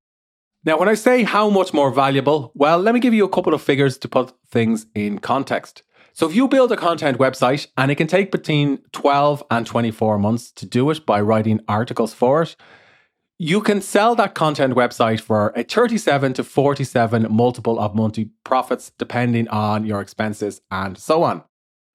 Now, 0.65 0.79
when 0.79 0.89
I 0.89 0.95
say 0.95 1.24
how 1.24 1.50
much 1.50 1.74
more 1.74 1.91
valuable, 1.91 2.51
well, 2.55 2.79
let 2.79 2.95
me 2.95 3.00
give 3.00 3.13
you 3.13 3.24
a 3.24 3.29
couple 3.29 3.53
of 3.53 3.62
figures 3.62 4.00
to 4.00 4.07
put 4.07 4.34
things 4.50 4.88
in 4.95 5.19
context. 5.19 5.84
So 6.15 6.29
if 6.29 6.34
you 6.34 6.48
build 6.48 6.72
a 6.72 6.77
content 6.77 7.17
website 7.17 7.67
and 7.77 7.91
it 7.91 7.95
can 7.95 8.07
take 8.07 8.31
between 8.31 8.77
12 8.93 9.43
and 9.51 9.67
24 9.67 10.17
months 10.17 10.50
to 10.53 10.65
do 10.65 10.89
it 10.89 11.05
by 11.05 11.19
writing 11.19 11.60
articles 11.67 12.13
for 12.13 12.41
it, 12.41 12.55
you 13.38 13.60
can 13.60 13.81
sell 13.81 14.15
that 14.15 14.34
content 14.34 14.75
website 14.75 15.19
for 15.19 15.51
a 15.57 15.63
37 15.63 16.31
to 16.36 16.43
47 16.45 17.27
multiple 17.29 17.77
of 17.77 17.95
monthly 17.95 18.29
profits 18.45 18.93
depending 18.98 19.50
on 19.50 19.86
your 19.86 20.00
expenses 20.00 20.62
and 20.72 20.98
so 20.98 21.22
on. 21.22 21.43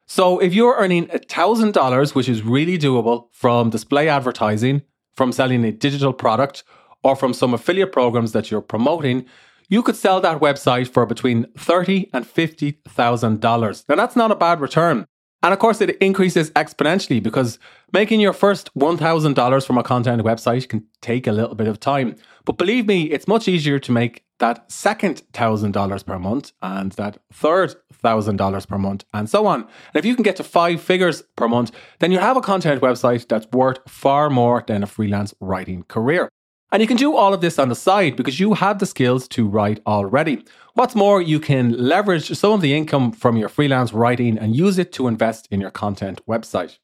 So 0.06 0.38
if 0.38 0.52
you're 0.52 0.76
earning 0.76 1.06
$1,000, 1.06 2.14
which 2.14 2.28
is 2.28 2.42
really 2.42 2.76
doable 2.76 3.28
from 3.32 3.70
display 3.70 4.10
advertising, 4.10 4.82
from 5.14 5.32
selling 5.32 5.64
a 5.64 5.72
digital 5.72 6.12
product, 6.12 6.62
or 7.02 7.16
from 7.16 7.32
some 7.32 7.54
affiliate 7.54 7.92
programs 7.92 8.32
that 8.32 8.50
you're 8.50 8.60
promoting, 8.60 9.24
you 9.70 9.82
could 9.82 9.96
sell 9.96 10.20
that 10.20 10.40
website 10.40 10.88
for 10.88 11.06
between 11.06 11.46
thirty 11.56 12.10
and 12.12 12.26
fifty 12.26 12.72
thousand 12.86 13.40
dollars. 13.40 13.84
Now 13.88 13.96
that's 13.96 14.16
not 14.16 14.30
a 14.30 14.36
bad 14.36 14.60
return. 14.60 15.06
And 15.42 15.54
of 15.54 15.58
course, 15.58 15.80
it 15.80 15.96
increases 16.02 16.50
exponentially 16.50 17.22
because 17.22 17.58
making 17.94 18.20
your 18.20 18.34
first 18.34 18.70
$1,000 18.74 19.66
from 19.66 19.78
a 19.78 19.82
content 19.82 20.22
website 20.22 20.68
can 20.68 20.84
take 21.00 21.26
a 21.26 21.32
little 21.32 21.54
bit 21.54 21.66
of 21.66 21.80
time. 21.80 22.16
But 22.44 22.58
believe 22.58 22.86
me, 22.86 23.04
it's 23.04 23.26
much 23.26 23.48
easier 23.48 23.78
to 23.78 23.90
make 23.90 24.22
that 24.38 24.70
second 24.70 25.22
$1,000 25.32 26.04
per 26.04 26.18
month 26.18 26.52
and 26.60 26.92
that 26.92 27.22
third 27.32 27.74
$1,000 28.04 28.68
per 28.68 28.78
month 28.78 29.04
and 29.14 29.30
so 29.30 29.46
on. 29.46 29.62
And 29.62 29.70
if 29.94 30.04
you 30.04 30.14
can 30.14 30.24
get 30.24 30.36
to 30.36 30.44
five 30.44 30.80
figures 30.80 31.22
per 31.36 31.48
month, 31.48 31.72
then 32.00 32.12
you 32.12 32.18
have 32.18 32.36
a 32.36 32.42
content 32.42 32.82
website 32.82 33.26
that's 33.26 33.46
worth 33.50 33.78
far 33.88 34.28
more 34.28 34.62
than 34.66 34.82
a 34.82 34.86
freelance 34.86 35.32
writing 35.40 35.84
career. 35.84 36.28
And 36.72 36.80
you 36.80 36.86
can 36.86 36.96
do 36.96 37.16
all 37.16 37.34
of 37.34 37.40
this 37.40 37.58
on 37.58 37.68
the 37.68 37.74
side 37.74 38.14
because 38.14 38.38
you 38.38 38.54
have 38.54 38.78
the 38.78 38.86
skills 38.86 39.26
to 39.28 39.48
write 39.48 39.80
already. 39.88 40.44
What's 40.74 40.94
more, 40.94 41.20
you 41.20 41.40
can 41.40 41.72
leverage 41.72 42.30
some 42.38 42.52
of 42.52 42.60
the 42.60 42.74
income 42.74 43.10
from 43.10 43.36
your 43.36 43.48
freelance 43.48 43.92
writing 43.92 44.38
and 44.38 44.54
use 44.54 44.78
it 44.78 44.92
to 44.92 45.08
invest 45.08 45.48
in 45.50 45.60
your 45.60 45.72
content 45.72 46.24
website. 46.28 46.78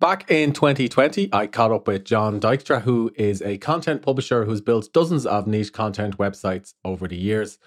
Back 0.00 0.28
in 0.28 0.52
2020, 0.52 1.28
I 1.32 1.46
caught 1.46 1.70
up 1.70 1.86
with 1.86 2.04
Jon 2.04 2.40
Dykstra, 2.40 2.82
who 2.82 3.12
is 3.14 3.40
a 3.40 3.58
content 3.58 4.02
publisher 4.02 4.44
who's 4.44 4.60
built 4.60 4.92
dozens 4.92 5.26
of 5.26 5.46
niche 5.46 5.72
content 5.72 6.18
websites 6.18 6.74
over 6.84 7.06
the 7.06 7.16
years. 7.16 7.58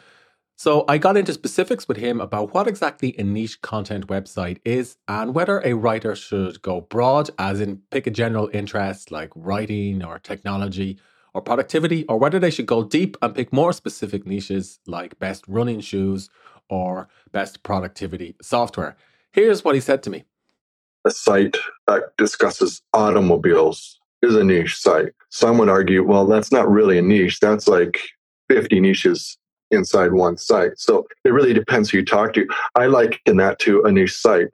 So 0.57 0.83
I 0.87 0.97
got 0.97 1.17
into 1.17 1.33
specifics 1.33 1.87
with 1.87 1.97
him 1.97 2.19
about 2.19 2.53
what 2.53 2.67
exactly 2.67 3.15
a 3.17 3.23
niche 3.23 3.61
content 3.61 4.07
website 4.07 4.59
is 4.65 4.97
and 5.07 5.33
whether 5.33 5.61
a 5.61 5.73
writer 5.73 6.13
should 6.13 6.61
go 6.61 6.81
broad, 6.81 7.29
as 7.39 7.61
in 7.61 7.83
pick 7.89 8.05
a 8.05 8.11
general 8.11 8.49
interest 8.53 9.11
like 9.11 9.31
writing 9.33 10.03
or 10.03 10.19
technology, 10.19 10.99
or 11.33 11.41
productivity, 11.41 12.05
or 12.07 12.17
whether 12.17 12.39
they 12.39 12.49
should 12.49 12.65
go 12.65 12.83
deep 12.83 13.17
and 13.21 13.35
pick 13.35 13.53
more 13.53 13.73
specific 13.73 14.25
niches 14.25 14.79
like 14.85 15.19
best 15.19 15.45
running 15.47 15.79
shoes 15.79 16.29
or 16.69 17.09
best 17.31 17.63
productivity 17.63 18.35
software. 18.41 18.95
Here's 19.31 19.63
what 19.63 19.75
he 19.75 19.81
said 19.81 20.03
to 20.03 20.09
me 20.09 20.23
A 21.05 21.11
site 21.11 21.57
that 21.87 22.15
discusses 22.17 22.81
automobiles 22.93 23.99
is 24.21 24.35
a 24.35 24.43
niche 24.43 24.77
site. 24.77 25.13
Some 25.29 25.57
would 25.57 25.69
argue, 25.69 26.03
well, 26.03 26.25
that's 26.27 26.51
not 26.51 26.69
really 26.69 26.97
a 26.97 27.01
niche. 27.01 27.39
That's 27.39 27.67
like 27.67 27.99
50 28.49 28.79
niches 28.79 29.37
inside 29.71 30.11
one 30.11 30.37
site. 30.37 30.77
So 30.77 31.07
it 31.23 31.29
really 31.29 31.53
depends 31.53 31.89
who 31.89 31.99
you 31.99 32.05
talk 32.05 32.33
to. 32.33 32.45
I 32.75 32.87
liken 32.87 33.37
that 33.37 33.59
to 33.59 33.83
a 33.83 33.91
niche 33.91 34.15
site. 34.15 34.49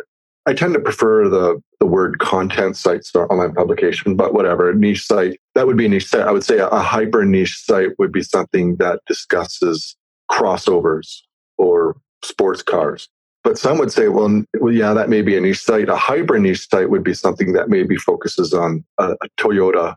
I 0.47 0.53
tend 0.53 0.73
to 0.73 0.79
prefer 0.79 1.27
the 1.27 1.61
the 1.79 1.85
word 1.85 2.19
content 2.19 2.77
sites 2.77 3.09
for 3.11 3.31
online 3.31 3.53
publication, 3.53 4.15
but 4.15 4.33
whatever 4.33 4.73
niche 4.73 5.05
site 5.05 5.39
that 5.55 5.67
would 5.67 5.77
be 5.77 5.85
a 5.85 5.89
niche 5.89 6.07
site. 6.07 6.21
I 6.21 6.31
would 6.31 6.43
say 6.43 6.59
a, 6.59 6.67
a 6.67 6.79
hyper 6.79 7.25
niche 7.25 7.61
site 7.63 7.99
would 7.99 8.13
be 8.13 8.23
something 8.23 8.77
that 8.77 9.01
discusses 9.07 9.95
crossovers 10.31 11.21
or 11.57 11.97
sports 12.23 12.63
cars. 12.63 13.09
But 13.43 13.57
some 13.57 13.77
would 13.77 13.91
say, 13.91 14.07
well, 14.07 14.43
well, 14.59 14.73
yeah, 14.73 14.93
that 14.93 15.09
may 15.09 15.21
be 15.21 15.37
a 15.37 15.41
niche 15.41 15.61
site. 15.61 15.89
A 15.89 15.95
hyper 15.95 16.39
niche 16.39 16.67
site 16.67 16.89
would 16.89 17.03
be 17.03 17.13
something 17.13 17.53
that 17.53 17.69
maybe 17.69 17.95
focuses 17.95 18.53
on 18.53 18.83
a 18.97 19.15
Toyota 19.37 19.95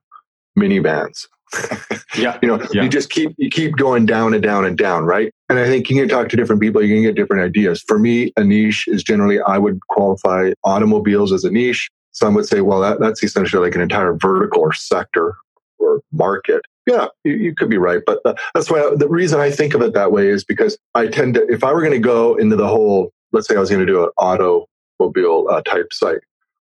minivans 0.59 1.27
yeah. 2.17 2.39
you 2.43 2.49
know, 2.49 2.67
yeah. 2.73 2.83
you 2.83 2.89
just 2.89 3.11
keep 3.11 3.35
you 3.39 3.51
keep 3.51 3.77
going 3.77 4.07
down 4.07 4.35
and 4.35 4.43
down 4.43 4.65
and 4.65 4.77
down, 4.77 5.05
right? 5.05 5.33
And 5.49 5.59
I 5.59 5.67
think 5.67 5.91
you 5.91 5.97
can 5.97 6.09
talk 6.09 6.29
to 6.29 6.37
different 6.37 6.61
people, 6.61 6.83
you 6.83 6.95
can 6.95 7.03
get 7.03 7.15
different 7.15 7.43
ideas. 7.43 7.83
For 7.83 7.99
me, 7.99 8.33
a 8.37 8.45
niche 8.45 8.87
is 8.89 9.03
generally 9.03 9.41
I 9.41 9.59
would 9.59 9.81
qualify 9.89 10.53
automobiles 10.65 11.33
as 11.33 11.45
a 11.45 11.51
niche. 11.51 11.91
Some 12.13 12.35
would 12.35 12.47
say, 12.47 12.61
well, 12.61 12.81
that, 12.81 13.01
that's 13.01 13.23
essentially 13.23 13.65
like 13.65 13.75
an 13.75 13.81
entire 13.81 14.15
vertical 14.15 14.63
or 14.63 14.73
sector 14.73 15.37
or 15.79 16.03
market. 16.13 16.63
Yeah, 16.87 17.07
you, 17.25 17.35
you 17.35 17.55
could 17.55 17.71
be 17.71 17.79
right, 17.79 18.03
but 18.05 18.21
uh, 18.25 18.35
that's 18.55 18.71
why 18.71 18.93
the 18.97 19.09
reason 19.09 19.39
I 19.39 19.51
think 19.51 19.75
of 19.75 19.83
it 19.83 19.95
that 19.95 20.11
way 20.11 20.29
is 20.29 20.45
because 20.45 20.77
I 20.95 21.07
tend 21.07 21.35
to, 21.35 21.47
if 21.49 21.63
I 21.63 21.73
were 21.73 21.81
going 21.81 21.93
to 21.93 21.99
go 21.99 22.35
into 22.35 22.57
the 22.57 22.67
whole, 22.67 23.13
let's 23.33 23.47
say 23.47 23.55
I 23.55 23.61
was 23.61 23.71
going 23.71 23.87
to 23.87 23.93
do 23.93 24.03
an 24.03 24.11
automobile 24.19 25.47
uh, 25.49 25.63
type 25.63 25.93
site, 25.93 26.21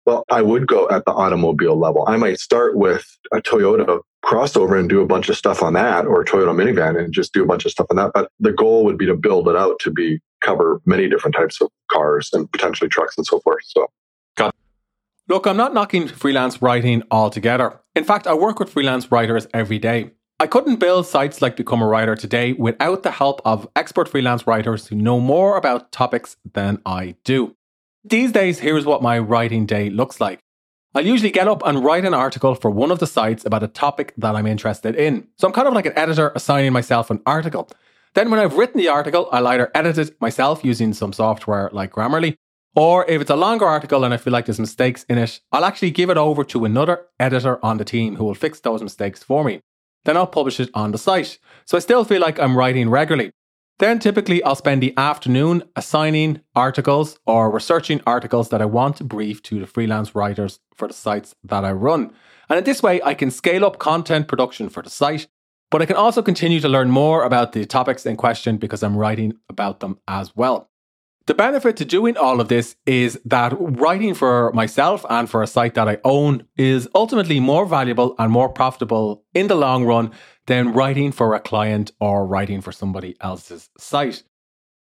well, 0.06 0.24
I 0.30 0.42
would 0.42 0.66
go 0.66 0.88
at 0.90 1.04
the 1.04 1.12
automobile 1.12 1.76
level. 1.76 2.04
I 2.06 2.16
might 2.16 2.38
start 2.38 2.76
with 2.76 3.04
a 3.32 3.40
Toyota 3.40 4.00
crossover 4.24 4.78
and 4.78 4.88
do 4.88 5.00
a 5.00 5.06
bunch 5.06 5.28
of 5.28 5.36
stuff 5.36 5.62
on 5.62 5.72
that 5.72 6.06
or 6.06 6.24
Toyota 6.24 6.54
minivan 6.54 6.98
and 6.98 7.12
just 7.12 7.32
do 7.32 7.42
a 7.42 7.46
bunch 7.46 7.64
of 7.64 7.72
stuff 7.72 7.86
on 7.90 7.96
that. 7.96 8.12
But 8.14 8.30
the 8.38 8.52
goal 8.52 8.84
would 8.84 8.98
be 8.98 9.06
to 9.06 9.16
build 9.16 9.48
it 9.48 9.56
out 9.56 9.78
to 9.80 9.90
be 9.90 10.20
cover 10.42 10.80
many 10.86 11.08
different 11.08 11.34
types 11.34 11.60
of 11.60 11.68
cars 11.90 12.30
and 12.32 12.50
potentially 12.50 12.88
trucks 12.88 13.16
and 13.16 13.26
so 13.26 13.40
forth. 13.40 13.62
So 13.66 13.86
Look, 15.28 15.46
I'm 15.46 15.56
not 15.56 15.72
knocking 15.72 16.08
freelance 16.08 16.60
writing 16.60 17.04
altogether. 17.10 17.80
In 17.94 18.04
fact, 18.04 18.26
I 18.26 18.34
work 18.34 18.58
with 18.58 18.70
freelance 18.70 19.10
writers 19.12 19.46
every 19.54 19.78
day. 19.78 20.10
I 20.40 20.48
couldn't 20.48 20.80
build 20.80 21.06
sites 21.06 21.40
like 21.40 21.56
Become 21.56 21.80
a 21.80 21.86
Writer 21.86 22.16
today 22.16 22.52
without 22.52 23.04
the 23.04 23.12
help 23.12 23.40
of 23.44 23.68
expert 23.76 24.08
freelance 24.08 24.46
writers 24.46 24.88
who 24.88 24.96
know 24.96 25.20
more 25.20 25.56
about 25.56 25.92
topics 25.92 26.36
than 26.52 26.82
I 26.84 27.14
do. 27.22 27.54
These 28.04 28.32
days, 28.32 28.58
here's 28.58 28.84
what 28.84 29.02
my 29.02 29.18
writing 29.20 29.64
day 29.64 29.88
looks 29.90 30.20
like. 30.20 30.40
I'll 30.94 31.06
usually 31.06 31.30
get 31.30 31.48
up 31.48 31.62
and 31.64 31.82
write 31.82 32.04
an 32.04 32.12
article 32.12 32.54
for 32.54 32.70
one 32.70 32.90
of 32.90 32.98
the 32.98 33.06
sites 33.06 33.46
about 33.46 33.62
a 33.62 33.68
topic 33.68 34.12
that 34.18 34.36
I'm 34.36 34.46
interested 34.46 34.94
in. 34.94 35.26
So 35.38 35.46
I'm 35.46 35.54
kind 35.54 35.66
of 35.66 35.72
like 35.72 35.86
an 35.86 35.96
editor 35.96 36.32
assigning 36.34 36.72
myself 36.74 37.10
an 37.10 37.22
article. 37.24 37.70
Then, 38.14 38.30
when 38.30 38.38
I've 38.38 38.58
written 38.58 38.78
the 38.78 38.88
article, 38.88 39.26
I'll 39.32 39.46
either 39.46 39.70
edit 39.74 39.96
it 39.96 40.20
myself 40.20 40.62
using 40.62 40.92
some 40.92 41.14
software 41.14 41.70
like 41.72 41.92
Grammarly, 41.92 42.36
or 42.76 43.08
if 43.08 43.22
it's 43.22 43.30
a 43.30 43.36
longer 43.36 43.64
article 43.64 44.04
and 44.04 44.12
I 44.12 44.18
feel 44.18 44.34
like 44.34 44.44
there's 44.44 44.60
mistakes 44.60 45.04
in 45.08 45.16
it, 45.16 45.40
I'll 45.50 45.64
actually 45.64 45.92
give 45.92 46.10
it 46.10 46.18
over 46.18 46.44
to 46.44 46.66
another 46.66 47.06
editor 47.18 47.64
on 47.64 47.78
the 47.78 47.86
team 47.86 48.16
who 48.16 48.24
will 48.24 48.34
fix 48.34 48.60
those 48.60 48.82
mistakes 48.82 49.22
for 49.22 49.44
me. 49.44 49.60
Then 50.04 50.18
I'll 50.18 50.26
publish 50.26 50.60
it 50.60 50.68
on 50.74 50.92
the 50.92 50.98
site. 50.98 51.38
So 51.64 51.78
I 51.78 51.80
still 51.80 52.04
feel 52.04 52.20
like 52.20 52.38
I'm 52.38 52.56
writing 52.56 52.90
regularly. 52.90 53.32
Then 53.82 53.98
typically 53.98 54.40
I'll 54.44 54.54
spend 54.54 54.80
the 54.80 54.94
afternoon 54.96 55.64
assigning 55.74 56.40
articles 56.54 57.18
or 57.26 57.50
researching 57.50 58.00
articles 58.06 58.50
that 58.50 58.62
I 58.62 58.64
want 58.64 58.98
to 58.98 59.04
brief 59.04 59.42
to 59.42 59.58
the 59.58 59.66
freelance 59.66 60.14
writers 60.14 60.60
for 60.76 60.86
the 60.86 60.94
sites 60.94 61.34
that 61.42 61.64
I 61.64 61.72
run. 61.72 62.12
And 62.48 62.58
in 62.58 62.64
this 62.64 62.80
way, 62.80 63.02
I 63.02 63.14
can 63.14 63.32
scale 63.32 63.64
up 63.64 63.80
content 63.80 64.28
production 64.28 64.68
for 64.68 64.84
the 64.84 64.88
site, 64.88 65.26
but 65.68 65.82
I 65.82 65.86
can 65.86 65.96
also 65.96 66.22
continue 66.22 66.60
to 66.60 66.68
learn 66.68 66.92
more 66.92 67.24
about 67.24 67.54
the 67.54 67.64
topics 67.64 68.06
in 68.06 68.16
question 68.16 68.56
because 68.56 68.84
I'm 68.84 68.96
writing 68.96 69.32
about 69.48 69.80
them 69.80 69.98
as 70.06 70.36
well. 70.36 70.70
The 71.26 71.34
benefit 71.34 71.76
to 71.76 71.84
doing 71.84 72.16
all 72.16 72.40
of 72.40 72.48
this 72.48 72.74
is 72.84 73.20
that 73.24 73.54
writing 73.56 74.12
for 74.12 74.50
myself 74.54 75.06
and 75.08 75.30
for 75.30 75.42
a 75.42 75.46
site 75.46 75.74
that 75.74 75.88
I 75.88 75.98
own 76.04 76.46
is 76.56 76.88
ultimately 76.96 77.38
more 77.38 77.64
valuable 77.64 78.16
and 78.18 78.32
more 78.32 78.48
profitable 78.48 79.22
in 79.32 79.46
the 79.46 79.54
long 79.54 79.84
run 79.84 80.10
than 80.46 80.72
writing 80.72 81.12
for 81.12 81.34
a 81.34 81.40
client 81.40 81.92
or 82.00 82.26
writing 82.26 82.60
for 82.60 82.72
somebody 82.72 83.16
else's 83.20 83.70
site. 83.78 84.24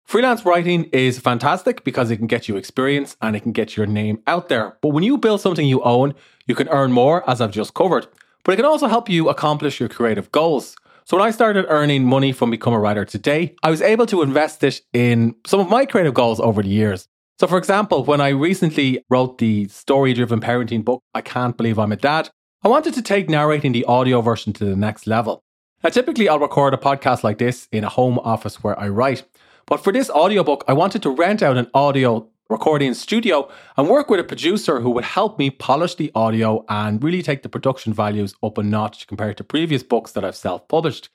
Freelance 0.04 0.44
writing 0.44 0.84
is 0.92 1.18
fantastic 1.18 1.82
because 1.82 2.10
it 2.10 2.18
can 2.18 2.28
get 2.28 2.46
you 2.46 2.56
experience 2.56 3.16
and 3.20 3.34
it 3.34 3.40
can 3.40 3.52
get 3.52 3.76
your 3.76 3.86
name 3.86 4.22
out 4.28 4.48
there. 4.48 4.76
But 4.80 4.90
when 4.90 5.02
you 5.02 5.18
build 5.18 5.40
something 5.40 5.66
you 5.66 5.82
own, 5.82 6.14
you 6.46 6.54
can 6.54 6.68
earn 6.68 6.92
more, 6.92 7.28
as 7.28 7.40
I've 7.40 7.52
just 7.52 7.74
covered. 7.74 8.06
But 8.44 8.52
it 8.52 8.56
can 8.56 8.64
also 8.64 8.86
help 8.86 9.08
you 9.08 9.28
accomplish 9.28 9.80
your 9.80 9.88
creative 9.88 10.30
goals. 10.30 10.76
So 11.04 11.16
when 11.16 11.26
I 11.26 11.32
started 11.32 11.66
earning 11.68 12.04
money 12.04 12.32
from 12.32 12.50
Become 12.50 12.74
a 12.74 12.78
Writer 12.78 13.04
today, 13.04 13.56
I 13.62 13.70
was 13.70 13.82
able 13.82 14.06
to 14.06 14.22
invest 14.22 14.62
it 14.62 14.80
in 14.92 15.34
some 15.46 15.58
of 15.58 15.68
my 15.68 15.84
creative 15.84 16.14
goals 16.14 16.38
over 16.38 16.62
the 16.62 16.68
years. 16.68 17.08
So, 17.40 17.48
for 17.48 17.58
example, 17.58 18.04
when 18.04 18.20
I 18.20 18.28
recently 18.28 19.04
wrote 19.10 19.38
the 19.38 19.66
story 19.66 20.14
driven 20.14 20.40
parenting 20.40 20.84
book, 20.84 21.02
I 21.12 21.20
Can't 21.20 21.56
Believe 21.56 21.78
I'm 21.78 21.90
a 21.90 21.96
Dad, 21.96 22.30
I 22.62 22.68
wanted 22.68 22.94
to 22.94 23.02
take 23.02 23.28
narrating 23.28 23.72
the 23.72 23.84
audio 23.86 24.20
version 24.20 24.52
to 24.54 24.64
the 24.64 24.76
next 24.76 25.08
level. 25.08 25.42
Now, 25.82 25.90
typically, 25.90 26.28
I'll 26.28 26.38
record 26.38 26.72
a 26.72 26.76
podcast 26.76 27.24
like 27.24 27.38
this 27.38 27.66
in 27.72 27.82
a 27.82 27.88
home 27.88 28.20
office 28.20 28.62
where 28.62 28.78
I 28.78 28.88
write. 28.88 29.24
But 29.66 29.82
for 29.82 29.92
this 29.92 30.10
audiobook, 30.10 30.62
I 30.68 30.72
wanted 30.72 31.02
to 31.02 31.10
rent 31.10 31.42
out 31.42 31.56
an 31.56 31.68
audio 31.74 32.28
recording 32.52 32.92
studio 32.94 33.50
and 33.76 33.88
work 33.88 34.10
with 34.10 34.20
a 34.20 34.24
producer 34.24 34.80
who 34.80 34.90
would 34.90 35.04
help 35.04 35.38
me 35.38 35.50
polish 35.50 35.94
the 35.94 36.12
audio 36.14 36.64
and 36.68 37.02
really 37.02 37.22
take 37.22 37.42
the 37.42 37.48
production 37.48 37.92
values 37.92 38.34
up 38.42 38.58
a 38.58 38.62
notch 38.62 39.06
compared 39.06 39.36
to 39.38 39.44
previous 39.44 39.82
books 39.82 40.12
that 40.12 40.24
I've 40.24 40.36
self 40.36 40.68
published. 40.68 41.08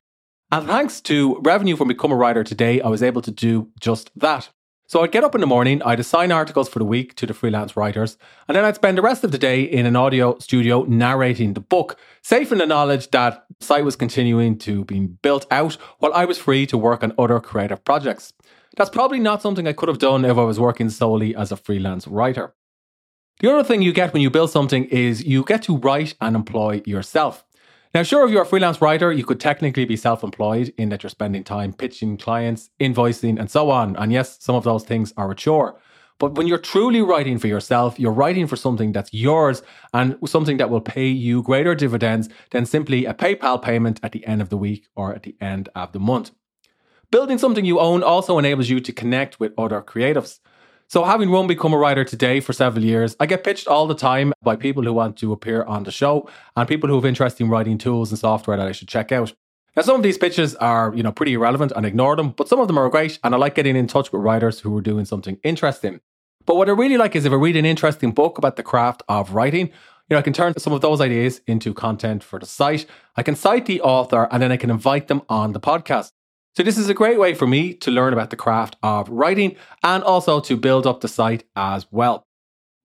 And 0.51 0.65
thanks 0.65 0.99
to 1.01 1.39
revenue 1.41 1.75
from 1.75 1.89
Become 1.89 2.11
a 2.11 2.15
Writer 2.15 2.43
today, 2.43 2.81
I 2.81 2.87
was 2.87 3.03
able 3.03 3.21
to 3.21 3.31
do 3.31 3.69
just 3.79 4.09
that. 4.19 4.49
So 4.89 5.03
I'd 5.03 5.11
get 5.11 5.25
up 5.25 5.35
in 5.35 5.41
the 5.41 5.47
morning, 5.47 5.81
I'd 5.83 5.99
assign 5.99 6.31
articles 6.31 6.69
for 6.69 6.79
the 6.79 6.85
week 6.85 7.13
to 7.15 7.25
the 7.25 7.33
freelance 7.33 7.75
writers, 7.75 8.17
and 8.47 8.55
then 8.55 8.63
I'd 8.63 8.75
spend 8.75 8.97
the 8.97 9.01
rest 9.01 9.25
of 9.25 9.33
the 9.33 9.37
day 9.37 9.61
in 9.61 9.85
an 9.85 9.97
audio 9.97 10.39
studio 10.39 10.83
narrating 10.83 11.53
the 11.53 11.59
book, 11.59 11.99
safe 12.21 12.53
in 12.53 12.59
the 12.59 12.65
knowledge 12.65 13.11
that 13.11 13.45
the 13.59 13.65
site 13.65 13.83
was 13.83 13.97
continuing 13.97 14.57
to 14.59 14.85
be 14.85 15.01
built 15.01 15.45
out 15.51 15.73
while 15.99 16.13
I 16.13 16.23
was 16.23 16.37
free 16.37 16.65
to 16.67 16.77
work 16.77 17.03
on 17.03 17.13
other 17.17 17.41
creative 17.41 17.83
projects. 17.83 18.31
That's 18.77 18.91
probably 18.91 19.19
not 19.19 19.41
something 19.41 19.67
I 19.67 19.73
could 19.73 19.89
have 19.89 19.97
done 19.97 20.23
if 20.23 20.37
I 20.37 20.43
was 20.43 20.59
working 20.59 20.91
solely 20.91 21.35
as 21.35 21.51
a 21.51 21.57
freelance 21.57 22.07
writer. 22.07 22.53
The 23.39 23.51
other 23.51 23.63
thing 23.63 23.81
you 23.81 23.91
get 23.91 24.13
when 24.13 24.21
you 24.21 24.29
build 24.29 24.51
something 24.51 24.85
is 24.85 25.25
you 25.25 25.43
get 25.43 25.63
to 25.63 25.77
write 25.77 26.13
and 26.21 26.35
employ 26.35 26.83
yourself. 26.85 27.43
Now, 27.95 28.03
sure, 28.03 28.23
if 28.23 28.31
you're 28.31 28.43
a 28.43 28.45
freelance 28.45 28.79
writer, 28.79 29.11
you 29.11 29.25
could 29.25 29.39
technically 29.39 29.85
be 29.85 29.95
self 29.95 30.23
employed 30.23 30.75
in 30.77 30.89
that 30.89 31.01
you're 31.01 31.09
spending 31.09 31.43
time 31.43 31.73
pitching 31.73 32.17
clients, 32.17 32.69
invoicing, 32.79 33.39
and 33.39 33.49
so 33.49 33.71
on. 33.71 33.95
And 33.95 34.11
yes, 34.11 34.37
some 34.39 34.55
of 34.55 34.63
those 34.63 34.83
things 34.83 35.11
are 35.17 35.31
a 35.31 35.35
chore. 35.35 35.79
But 36.19 36.35
when 36.35 36.45
you're 36.45 36.57
truly 36.59 37.01
writing 37.01 37.39
for 37.39 37.47
yourself, 37.47 37.99
you're 37.99 38.11
writing 38.11 38.45
for 38.45 38.55
something 38.55 38.91
that's 38.91 39.13
yours 39.13 39.63
and 39.93 40.17
something 40.27 40.57
that 40.57 40.69
will 40.69 40.81
pay 40.81 41.07
you 41.07 41.41
greater 41.41 41.73
dividends 41.73 42.29
than 42.51 42.67
simply 42.67 43.05
a 43.05 43.13
PayPal 43.13 43.59
payment 43.59 43.99
at 44.03 44.11
the 44.11 44.25
end 44.27 44.41
of 44.41 44.49
the 44.49 44.57
week 44.57 44.87
or 44.95 45.15
at 45.15 45.23
the 45.23 45.35
end 45.41 45.69
of 45.75 45.93
the 45.93 45.99
month. 45.99 46.31
Building 47.09 47.37
something 47.37 47.63
you 47.63 47.79
own 47.79 48.03
also 48.03 48.37
enables 48.37 48.67
you 48.67 48.81
to 48.81 48.91
connect 48.91 49.39
with 49.39 49.53
other 49.57 49.81
creatives. 49.81 50.39
So, 50.89 51.05
having 51.05 51.31
run 51.31 51.47
Become 51.47 51.71
a 51.71 51.77
Writer 51.77 52.03
today 52.03 52.41
for 52.41 52.51
several 52.51 52.83
years, 52.83 53.15
I 53.17 53.27
get 53.27 53.45
pitched 53.45 53.65
all 53.65 53.87
the 53.87 53.95
time 53.95 54.33
by 54.43 54.57
people 54.57 54.83
who 54.83 54.91
want 54.91 55.15
to 55.19 55.31
appear 55.31 55.63
on 55.63 55.83
the 55.83 55.91
show 55.91 56.29
and 56.57 56.67
people 56.67 56.89
who 56.89 56.95
have 56.95 57.05
interest 57.05 57.39
in 57.39 57.47
writing 57.47 57.77
tools 57.77 58.11
and 58.11 58.19
software 58.19 58.57
that 58.57 58.67
I 58.67 58.73
should 58.73 58.89
check 58.89 59.13
out. 59.13 59.33
Now, 59.77 59.83
some 59.83 59.95
of 59.95 60.03
these 60.03 60.17
pitches 60.17 60.55
are, 60.55 60.93
you 60.93 61.01
know, 61.01 61.13
pretty 61.13 61.31
irrelevant 61.33 61.71
and 61.77 61.85
ignore 61.85 62.17
them, 62.17 62.31
but 62.31 62.49
some 62.49 62.59
of 62.59 62.67
them 62.67 62.77
are 62.77 62.89
great, 62.89 63.19
and 63.23 63.33
I 63.33 63.37
like 63.37 63.55
getting 63.55 63.77
in 63.77 63.87
touch 63.87 64.11
with 64.11 64.21
writers 64.21 64.59
who 64.59 64.77
are 64.77 64.81
doing 64.81 65.05
something 65.05 65.39
interesting. 65.43 66.01
But 66.45 66.57
what 66.57 66.67
I 66.67 66.73
really 66.73 66.97
like 66.97 67.15
is 67.15 67.23
if 67.23 67.31
I 67.31 67.35
read 67.35 67.55
an 67.55 67.65
interesting 67.65 68.11
book 68.11 68.37
about 68.37 68.57
the 68.57 68.63
craft 68.63 69.03
of 69.07 69.33
writing, 69.33 69.67
You 70.09 70.15
know, 70.15 70.19
I 70.19 70.23
can 70.23 70.33
turn 70.33 70.57
some 70.57 70.73
of 70.73 70.81
those 70.81 71.01
ideas 71.01 71.41
into 71.47 71.73
content 71.73 72.23
for 72.23 72.39
the 72.39 72.45
site. 72.45 72.85
I 73.15 73.23
can 73.23 73.35
cite 73.35 73.65
the 73.65 73.81
author 73.81 74.27
and 74.31 74.41
then 74.41 74.53
I 74.53 74.57
can 74.57 74.69
invite 74.69 75.09
them 75.09 75.21
on 75.27 75.51
the 75.51 75.59
podcast. 75.59 76.11
So, 76.57 76.63
this 76.63 76.79
is 76.79 76.89
a 76.89 76.95
great 76.95 77.19
way 77.19 77.35
for 77.35 77.45
me 77.45 77.75
to 77.75 77.91
learn 77.91 78.13
about 78.13 78.31
the 78.31 78.35
craft 78.35 78.77
of 78.81 79.07
writing 79.09 79.57
and 79.83 80.03
also 80.03 80.39
to 80.39 80.57
build 80.57 80.87
up 80.87 81.01
the 81.01 81.07
site 81.07 81.43
as 81.55 81.85
well. 81.91 82.23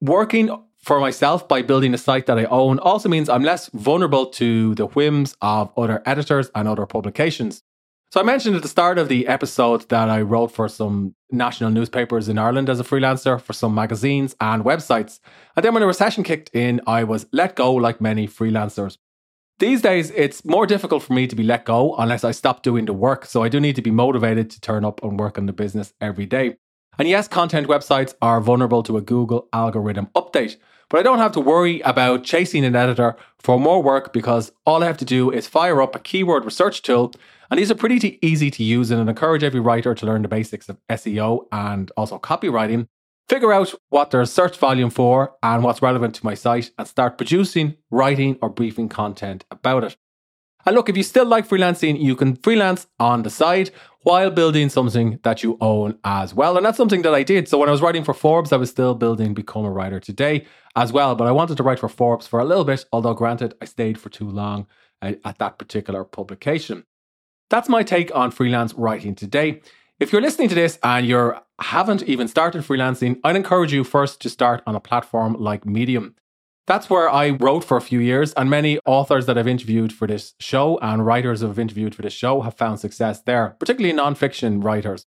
Working 0.02 0.50
for 0.76 1.00
myself 1.00 1.49
by 1.49 1.62
building 1.62 1.95
a 1.95 1.97
site 1.97 2.26
that 2.26 2.38
I 2.38 2.45
own 2.45 2.79
also 2.81 3.09
means 3.09 3.31
I'm 3.31 3.45
less 3.45 3.71
vulnerable 3.73 4.26
to 4.33 4.75
the 4.75 4.88
whims 4.88 5.38
of 5.41 5.73
other 5.75 6.02
editors 6.05 6.50
and 6.55 6.69
other 6.69 6.85
publications. 6.85 7.62
So, 8.11 8.21
I 8.21 8.25
mentioned 8.25 8.57
at 8.57 8.61
the 8.61 8.69
start 8.69 8.99
of 8.99 9.09
the 9.09 9.26
episode 9.26 9.88
that 9.88 10.11
I 10.11 10.21
wrote 10.21 10.52
for 10.52 10.69
some 10.69 11.14
national 11.31 11.71
newspapers 11.71 12.29
in 12.29 12.37
Ireland 12.37 12.69
as 12.69 12.79
a 12.79 12.85
freelancer, 12.85 13.41
for 13.41 13.55
some 13.55 13.75
magazines 13.75 14.37
and 14.38 14.67
websites. 14.67 15.19
And 15.57 15.64
then 15.64 15.73
when 15.73 15.81
the 15.81 15.87
recession 15.87 16.25
kicked 16.25 16.50
in, 16.52 16.83
I 16.87 17.05
was 17.05 17.25
let 17.33 17.57
go 17.57 17.73
like 17.73 18.02
many 18.02 18.29
freelancers. 18.29 18.99
These 19.59 19.82
days, 19.82 20.11
it's 20.11 20.44
more 20.44 20.66
difficult 20.66 21.02
for 21.02 21.12
me 21.12 21.26
to 21.26 21.37
be 21.37 21.44
let 21.44 21.64
go 21.64 21.94
unless 21.97 22.25
I 22.25 22.32
stop 22.32 22.62
doing 22.62 22.87
the 22.87 22.92
work. 22.92 23.26
So 23.26 23.42
I 23.42 23.49
do 23.49 23.61
need 23.61 23.76
to 23.76 23.82
be 23.82 23.90
motivated 23.90 24.50
to 24.50 24.61
turn 24.61 24.85
up 24.85 25.02
and 25.02 25.18
work 25.18 25.38
on 25.38 25.47
the 25.47 25.52
business 25.52 25.92
every 26.00 26.26
day. 26.26 26.56
And 26.99 27.09
yes, 27.09 27.28
content 27.28 27.68
websites 27.68 28.14
are 28.21 28.40
vulnerable 28.40 28.82
to 28.82 28.97
a 28.97 29.00
Google 29.00 29.49
algorithm 29.52 30.09
update, 30.14 30.56
but 30.90 31.00
I 31.00 31.02
don't 31.02 31.18
have 31.18 31.32
to 31.32 31.40
worry 31.40 31.80
about 31.80 32.23
chasing 32.23 32.64
an 32.64 32.76
editor 32.76 33.16
for 33.38 33.59
more 33.59 33.82
work 33.82 34.12
because 34.12 34.52
all 34.66 34.82
I 34.82 34.87
have 34.87 34.99
to 34.99 35.04
do 35.04 35.30
is 35.30 35.47
fire 35.47 35.80
up 35.80 35.97
a 35.97 36.00
keyword 36.00 36.44
research 36.44 36.82
tool. 36.82 37.14
And 37.50 37.59
these 37.59 37.71
are 37.71 37.76
pretty 37.76 38.18
easy 38.21 38.50
to 38.50 38.62
use 38.62 38.90
and 38.90 39.09
encourage 39.09 39.42
every 39.42 39.61
writer 39.61 39.94
to 39.94 40.06
learn 40.06 40.23
the 40.23 40.28
basics 40.28 40.68
of 40.68 40.78
SEO 40.90 41.47
and 41.50 41.90
also 41.97 42.18
copywriting 42.18 42.88
figure 43.32 43.52
out 43.52 43.72
what 43.88 44.10
there's 44.10 44.30
search 44.30 44.58
volume 44.58 44.90
for 44.90 45.34
and 45.42 45.64
what's 45.64 45.80
relevant 45.80 46.14
to 46.14 46.22
my 46.22 46.34
site, 46.34 46.70
and 46.76 46.86
start 46.86 47.16
producing, 47.16 47.74
writing, 47.90 48.36
or 48.42 48.50
briefing 48.50 48.90
content 48.90 49.42
about 49.50 49.84
it. 49.84 49.96
And 50.66 50.76
look, 50.76 50.90
if 50.90 50.98
you 50.98 51.02
still 51.02 51.24
like 51.24 51.48
freelancing, 51.48 51.98
you 51.98 52.14
can 52.14 52.36
freelance 52.36 52.86
on 53.00 53.22
the 53.22 53.30
side 53.30 53.70
while 54.02 54.30
building 54.30 54.68
something 54.68 55.18
that 55.22 55.42
you 55.42 55.56
own 55.62 55.98
as 56.04 56.34
well. 56.34 56.58
And 56.58 56.66
that's 56.66 56.76
something 56.76 57.00
that 57.02 57.14
I 57.14 57.22
did. 57.22 57.48
So 57.48 57.56
when 57.56 57.70
I 57.70 57.72
was 57.72 57.80
writing 57.80 58.04
for 58.04 58.12
Forbes, 58.12 58.52
I 58.52 58.58
was 58.58 58.68
still 58.68 58.94
building 58.94 59.32
Become 59.32 59.64
a 59.64 59.70
Writer 59.70 59.98
Today 59.98 60.44
as 60.76 60.92
well. 60.92 61.14
But 61.14 61.26
I 61.26 61.32
wanted 61.32 61.56
to 61.56 61.62
write 61.62 61.78
for 61.78 61.88
Forbes 61.88 62.26
for 62.26 62.38
a 62.38 62.44
little 62.44 62.64
bit, 62.64 62.84
although 62.92 63.14
granted, 63.14 63.54
I 63.62 63.64
stayed 63.64 63.98
for 63.98 64.10
too 64.10 64.28
long 64.28 64.66
uh, 65.00 65.14
at 65.24 65.38
that 65.38 65.58
particular 65.58 66.04
publication. 66.04 66.84
That's 67.48 67.70
my 67.70 67.82
take 67.82 68.14
on 68.14 68.30
freelance 68.30 68.74
writing 68.74 69.14
today. 69.14 69.62
If 70.02 70.11
you're 70.11 70.21
listening 70.21 70.49
to 70.49 70.56
this 70.56 70.80
and 70.82 71.06
you 71.06 71.32
haven't 71.61 72.02
even 72.09 72.26
started 72.26 72.62
freelancing, 72.64 73.21
I'd 73.23 73.37
encourage 73.37 73.73
you 73.73 73.85
first 73.85 74.21
to 74.23 74.28
start 74.28 74.61
on 74.66 74.75
a 74.75 74.80
platform 74.80 75.35
like 75.35 75.64
Medium. 75.64 76.16
That's 76.66 76.90
where 76.90 77.09
I 77.09 77.30
wrote 77.30 77.62
for 77.62 77.76
a 77.76 77.80
few 77.80 78.00
years, 78.00 78.32
and 78.32 78.50
many 78.50 78.80
authors 78.85 79.26
that 79.26 79.38
I've 79.38 79.47
interviewed 79.47 79.92
for 79.92 80.09
this 80.09 80.35
show 80.40 80.76
and 80.82 81.06
writers 81.06 81.42
have 81.42 81.56
interviewed 81.56 81.94
for 81.94 82.02
this 82.02 82.14
show 82.14 82.40
have 82.40 82.56
found 82.56 82.80
success 82.80 83.23
there, 83.23 83.50
particularly 83.61 83.97
nonfiction 83.97 84.64
writers. 84.64 85.06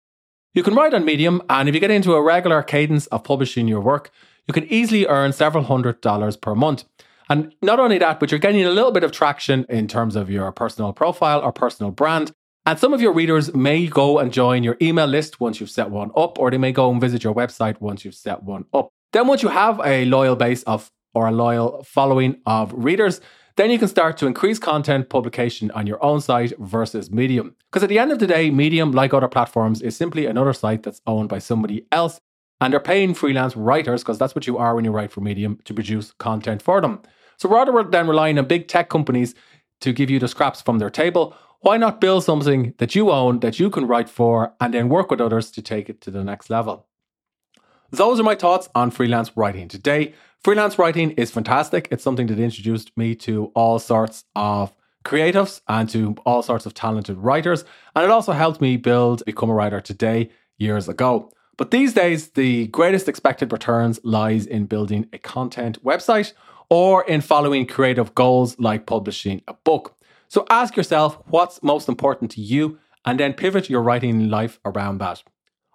You 0.53 0.63
can 0.63 0.75
write 0.75 0.93
on 0.93 1.07
Medium, 1.07 1.41
and 1.49 1.71
if 1.71 1.75
you 1.75 1.81
get 1.81 1.91
into 1.91 2.13
a 2.13 2.23
regular 2.23 2.63
cadence 2.63 3.07
of 3.07 3.25
publishing 3.25 3.69
your 3.69 3.81
work, 3.81 4.11
you 4.47 4.53
can 4.53 4.71
easily 4.71 5.07
earn 5.07 5.33
several 5.33 5.65
hundred 5.65 6.03
dollars 6.03 6.37
per 6.37 6.55
month. 6.55 6.85
And 7.31 7.55
not 7.63 7.81
only 7.81 7.97
that, 7.97 8.21
but 8.21 8.31
you're 8.31 8.39
getting 8.39 8.63
a 8.63 8.69
little 8.69 8.93
bit 8.93 9.05
of 9.05 9.13
traction 9.13 9.65
in 9.71 9.89
terms 9.89 10.17
of 10.17 10.29
your 10.29 10.53
personal 10.53 10.93
profile 10.93 11.41
or 11.41 11.51
personal 11.51 11.93
brand, 11.93 12.33
and 12.65 12.79
some 12.79 12.95
of 12.95 13.01
your 13.01 13.13
readers 13.13 13.55
may 13.55 13.87
go 13.87 14.19
and 14.19 14.33
join 14.33 14.63
your 14.63 14.77
email 14.81 15.07
list 15.07 15.41
once 15.41 15.61
you've 15.61 15.71
set 15.71 15.91
one 15.91 16.11
up, 16.17 16.39
or 16.39 16.51
they 16.51 16.59
may 16.59 16.73
go 16.73 16.91
and 16.91 17.01
visit 17.01 17.25
your 17.25 17.35
website 17.35 17.81
once 17.81 18.05
you've 18.05 18.15
set 18.15 18.43
one 18.43 18.65
up. 18.73 18.91
Then, 19.13 19.27
once 19.27 19.43
you 19.43 19.49
have 19.49 19.81
a 19.85 20.05
loyal 20.07 20.37
base 20.37 20.63
of 20.63 20.91
or 21.15 21.27
a 21.27 21.33
loyal 21.33 21.83
following 21.85 22.41
of 22.47 22.73
readers, 22.75 23.21
then 23.57 23.71
you 23.71 23.79
can 23.79 23.89
start 23.89 24.17
to 24.17 24.27
increase 24.27 24.59
content 24.59 25.11
publication 25.11 25.71
on 25.73 25.87
your 25.87 26.03
own 26.03 26.21
site 26.21 26.57
versus 26.59 27.11
Medium. 27.11 27.55
Because 27.71 27.83
at 27.83 27.91
the 27.91 27.99
end 27.99 28.13
of 28.13 28.19
the 28.19 28.27
day, 28.27 28.51
Medium, 28.51 28.93
like 28.93 29.13
other 29.13 29.29
platforms, 29.29 29.83
is 29.83 29.95
simply 29.95 30.25
another 30.25 30.55
site 30.55 30.83
that's 30.83 31.03
owned 31.07 31.29
by 31.29 31.39
somebody 31.39 31.87
else. 31.93 32.19
And 32.61 32.73
they're 32.73 32.81
paying 32.81 33.13
freelance 33.13 33.57
writers, 33.57 34.03
because 34.03 34.19
that's 34.19 34.35
what 34.35 34.47
you 34.47 34.57
are 34.57 34.75
when 34.75 34.85
you 34.85 34.93
write 34.93 35.13
for 35.13 35.21
Medium, 35.21 35.59
to 35.65 35.75
produce 35.75 36.13
content 36.13 36.63
for 36.63 36.81
them. 36.81 37.03
So 37.37 37.49
rather 37.49 37.83
than 37.83 38.07
relying 38.07 38.39
on 38.39 38.47
big 38.47 38.69
tech 38.69 38.89
companies 38.89 39.35
to 39.81 39.93
give 39.93 40.09
you 40.09 40.19
the 40.19 40.29
scraps 40.29 40.63
from 40.63 40.79
their 40.79 40.91
table, 40.91 41.35
why 41.63 41.77
not 41.77 42.01
build 42.01 42.25
something 42.25 42.75
that 42.79 42.95
you 42.95 43.11
own, 43.11 43.41
that 43.41 43.59
you 43.59 43.71
can 43.71 43.87
write 43.87 44.09
for, 44.09 44.53
and 44.61 44.75
then 44.75 44.89
work 44.89 45.11
with 45.11 45.21
others 45.21 45.51
to 45.53 45.63
take 45.63 45.89
it 45.89 46.01
to 46.03 46.11
the 46.11 46.25
next 46.25 46.51
level? 46.51 46.87
Those 47.91 48.19
are 48.19 48.25
my 48.25 48.35
thoughts 48.35 48.69
on 48.75 48.91
freelance 48.91 49.31
writing 49.37 49.69
today. 49.69 50.15
Freelance 50.43 50.79
writing 50.79 51.13
is 51.13 51.31
fantastic. 51.31 51.89
It's 51.91 52.03
something 52.03 52.27
that 52.27 52.39
introduced 52.39 52.97
me 52.97 53.15
to 53.17 53.53
all 53.55 53.79
sorts 53.79 54.25
of 54.35 54.73
creatives 55.05 55.61
and 55.69 55.89
to 55.91 56.17
all 56.27 56.43
sorts 56.43 56.67
of 56.67 56.75
talented 56.75 57.17
writers. 57.19 57.65
And 57.95 58.05
it 58.05 58.11
also 58.11 58.33
helped 58.33 58.61
me 58.61 58.77
build 58.77 59.23
Become 59.25 59.51
a 59.51 59.55
Writer 59.55 59.81
today 59.81 60.31
years 60.59 60.89
ago. 60.89 61.31
But 61.57 61.71
these 61.71 61.93
days, 61.93 62.31
the 62.31 62.67
greatest 62.69 63.09
expected 63.09 63.53
returns 63.53 64.01
lies 64.03 64.47
in 64.47 64.67
building 64.67 65.09
a 65.13 65.19
content 65.19 65.83
website 65.85 66.33
or 66.71 67.05
in 67.05 67.21
following 67.21 67.67
creative 67.67 68.15
goals 68.15 68.59
like 68.59 68.87
publishing 68.87 69.43
a 69.47 69.55
book. 69.55 69.97
So 70.33 70.47
ask 70.49 70.79
yourself 70.79 71.19
what's 71.27 71.63
most 71.63 71.91
important 71.91 72.31
to 72.31 72.41
you 72.41 72.79
and 73.05 73.21
then 73.21 73.35
pivot 73.35 73.69
your 73.69 73.83
writing 73.83 74.31
life 74.31 74.59
around 74.65 74.97
that. 74.97 75.23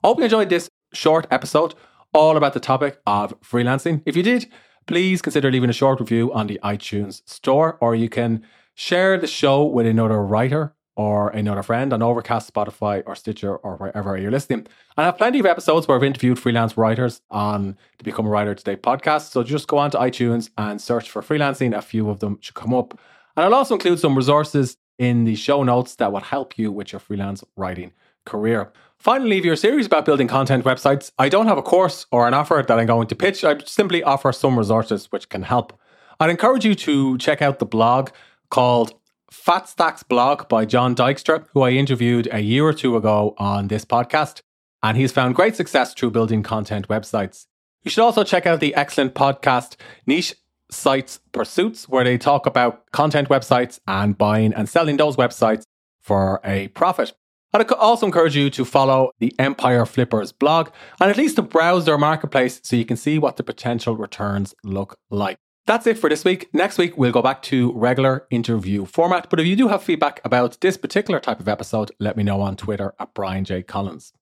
I 0.04 0.08
hope 0.08 0.17
you 0.17 0.24
enjoyed 0.24 0.50
this 0.50 0.67
short 0.93 1.28
episode 1.30 1.76
all 2.12 2.36
about 2.38 2.54
the 2.54 2.60
topic 2.60 3.00
of 3.06 3.39
freelancing. 3.41 4.02
If 4.08 4.17
you 4.17 4.24
did, 4.24 4.48
please 4.88 5.22
consider 5.22 5.52
leaving 5.52 5.70
a 5.70 5.74
short 5.74 6.00
review 6.00 6.34
on 6.34 6.48
the 6.48 6.60
iTunes 6.63 7.22
store 7.30 7.78
or 7.82 7.93
you 7.93 8.10
can 8.10 8.43
share 8.74 9.20
the 9.20 9.28
show 9.28 9.63
with 9.63 9.86
another 9.86 10.24
writer 10.24 10.74
or 10.96 11.30
another 11.30 11.62
friend 11.62 11.93
on 11.93 12.02
Overcast, 12.02 12.52
Spotify, 12.52 13.04
or 13.06 13.15
Stitcher, 13.15 13.58
or 13.58 13.78
wherever 13.78 14.17
you're 14.17 14.32
listening. 14.32 14.62
And 14.62 14.67
I 14.98 15.04
have 15.04 15.20
plenty 15.20 15.38
of 15.38 15.46
episodes 15.46 15.88
where 15.88 15.96
I've 15.96 16.04
interviewed 16.04 16.39
freelance 16.39 16.76
writers 16.76 17.22
on 17.30 17.78
the 18.00 18.04
Become 18.04 18.26
a 18.26 18.30
Writer 18.30 18.56
Today 18.56 18.76
podcast. 18.76 19.30
So 19.30 19.43
just 19.43 19.67
go 19.67 19.78
on 19.78 19.91
to 19.91 20.00
iTunes 20.00 20.50
and 20.58 20.82
search 20.82 21.12
for 21.12 21.22
freelancing. 21.22 21.78
A 21.78 21.84
few 21.84 22.10
of 22.10 22.22
them 22.22 22.39
should 22.41 22.56
come 22.56 22.74
up. 22.74 23.00
And 23.38 23.45
I'll 23.45 23.54
also 23.54 23.76
include 23.76 24.00
some 24.00 24.17
resources 24.17 24.78
in 24.97 25.23
the 25.23 25.36
show 25.36 25.63
notes 25.63 25.95
that 25.95 26.12
will 26.12 26.21
help 26.21 26.58
you 26.58 26.71
with 26.71 26.91
your 26.91 27.00
freelance 27.00 27.43
writing 27.56 27.93
career. 28.26 28.73
Finally, 28.97 29.38
if 29.38 29.45
you're 29.45 29.56
serious 29.56 29.86
about 29.86 30.06
building 30.06 30.28
content 30.28 30.65
websites, 30.65 31.12
I 31.19 31.30
don't 31.30 31.45
have 31.45 31.60
a 31.60 31.62
course 31.62 32.08
or 32.12 32.28
an 32.28 32.34
offer 32.34 32.65
that 32.67 32.80
I'm 32.80 32.88
going 32.88 33.08
to 33.08 33.15
pitch. 33.15 33.43
I 33.43 33.60
simply 33.60 34.02
offer 34.02 34.32
some 34.32 34.58
resources 34.58 35.06
which 35.12 35.30
can 35.30 35.43
help. 35.43 35.80
I'd 36.19 36.32
encourage 36.32 36.65
you 36.65 36.73
to 36.73 37.17
check 37.19 37.43
out 37.43 37.60
the 37.60 37.65
blog 37.65 38.10
called 38.50 38.93
Fat 39.30 39.69
Stacks 39.69 40.02
blog 40.02 40.50
by 40.50 40.65
Jon 40.65 40.95
Dykstra, 40.95 41.45
who 41.54 41.62
I 41.62 41.71
interviewed 41.71 42.28
a 42.32 42.39
year 42.39 42.65
or 42.65 42.73
two 42.73 42.97
ago 42.97 43.36
on 43.38 43.67
this 43.67 43.86
podcast. 43.86 44.41
And 44.82 44.97
he's 44.97 45.12
found 45.12 45.36
great 45.36 45.56
success 45.56 45.93
through 45.93 46.12
building 46.12 46.41
content 46.41 46.88
websites. 46.88 47.45
You 47.84 47.91
should 47.91 48.04
also 48.04 48.23
check 48.23 48.47
out 48.47 48.62
the 48.62 48.73
excellent 48.73 49.13
podcast 49.13 49.76
Niche 50.08 50.36
Sites 50.69 51.19
Pursuits, 51.32 51.88
where 51.88 52.03
they 52.03 52.17
talk 52.17 52.45
about 52.45 52.91
content 52.91 53.30
websites 53.30 53.80
and 53.88 54.17
buying 54.17 54.53
and 54.53 54.67
selling 54.67 54.97
those 54.97 55.15
websites 55.15 55.63
for 56.01 56.39
a 56.43 56.67
profit. 56.69 57.13
I'd 57.53 57.71
also 57.71 58.06
encourage 58.06 58.36
you 58.36 58.49
to 58.51 58.65
follow 58.65 59.12
the 59.19 59.34
Empire 59.39 59.86
Flippers 59.86 60.32
blog 60.32 60.69
and 60.99 61.10
at 61.10 61.17
least 61.17 61.38
to 61.38 61.41
browse 61.41 61.86
their 61.86 61.97
marketplace 61.97 62.60
so 62.63 62.75
you 62.75 62.86
can 62.86 62.97
see 62.97 63.17
what 63.17 63.38
the 63.38 63.43
potential 63.43 63.95
returns 63.95 64.53
look 64.63 64.97
like. 65.10 65.38
That's 65.65 65.88
it 65.88 65.97
for 65.97 66.10
this 66.10 66.23
week. 66.23 66.49
Next 66.53 66.77
week, 66.77 66.97
we'll 66.97 67.12
go 67.12 67.21
back 67.21 67.41
to 67.43 67.73
regular 67.73 68.25
interview 68.30 68.86
format. 68.86 69.30
But 69.30 69.39
if 69.39 69.47
you 69.47 69.56
do 69.56 69.67
have 69.67 69.84
feedback 69.84 70.21
about 70.23 70.62
this 70.62 70.77
particular 70.77 71.19
type 71.19 71.39
of 71.39 71.47
episode, 71.49 71.91
let 71.99 72.15
me 72.15 72.23
know 72.23 72.41
on 72.41 72.56
Twitter 72.56 72.93
at 72.99 73.13
Bryan 73.13 73.43
J. 73.43 73.63
Collins. 73.63 74.13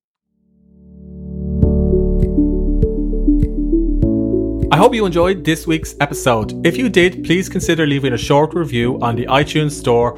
I 4.71 4.77
hope 4.77 4.95
you 4.95 5.05
enjoyed 5.05 5.43
this 5.43 5.67
week's 5.67 5.95
episode. 5.99 6.65
If 6.65 6.75
you 6.75 6.89
did, 6.89 7.23
please 7.23 7.47
consider 7.47 7.85
leaving 7.85 8.13
a 8.13 8.17
short 8.17 8.55
review 8.55 8.99
on 8.99 9.15
the 9.15 9.27
iTunes 9.27 9.71
Store 9.71 10.17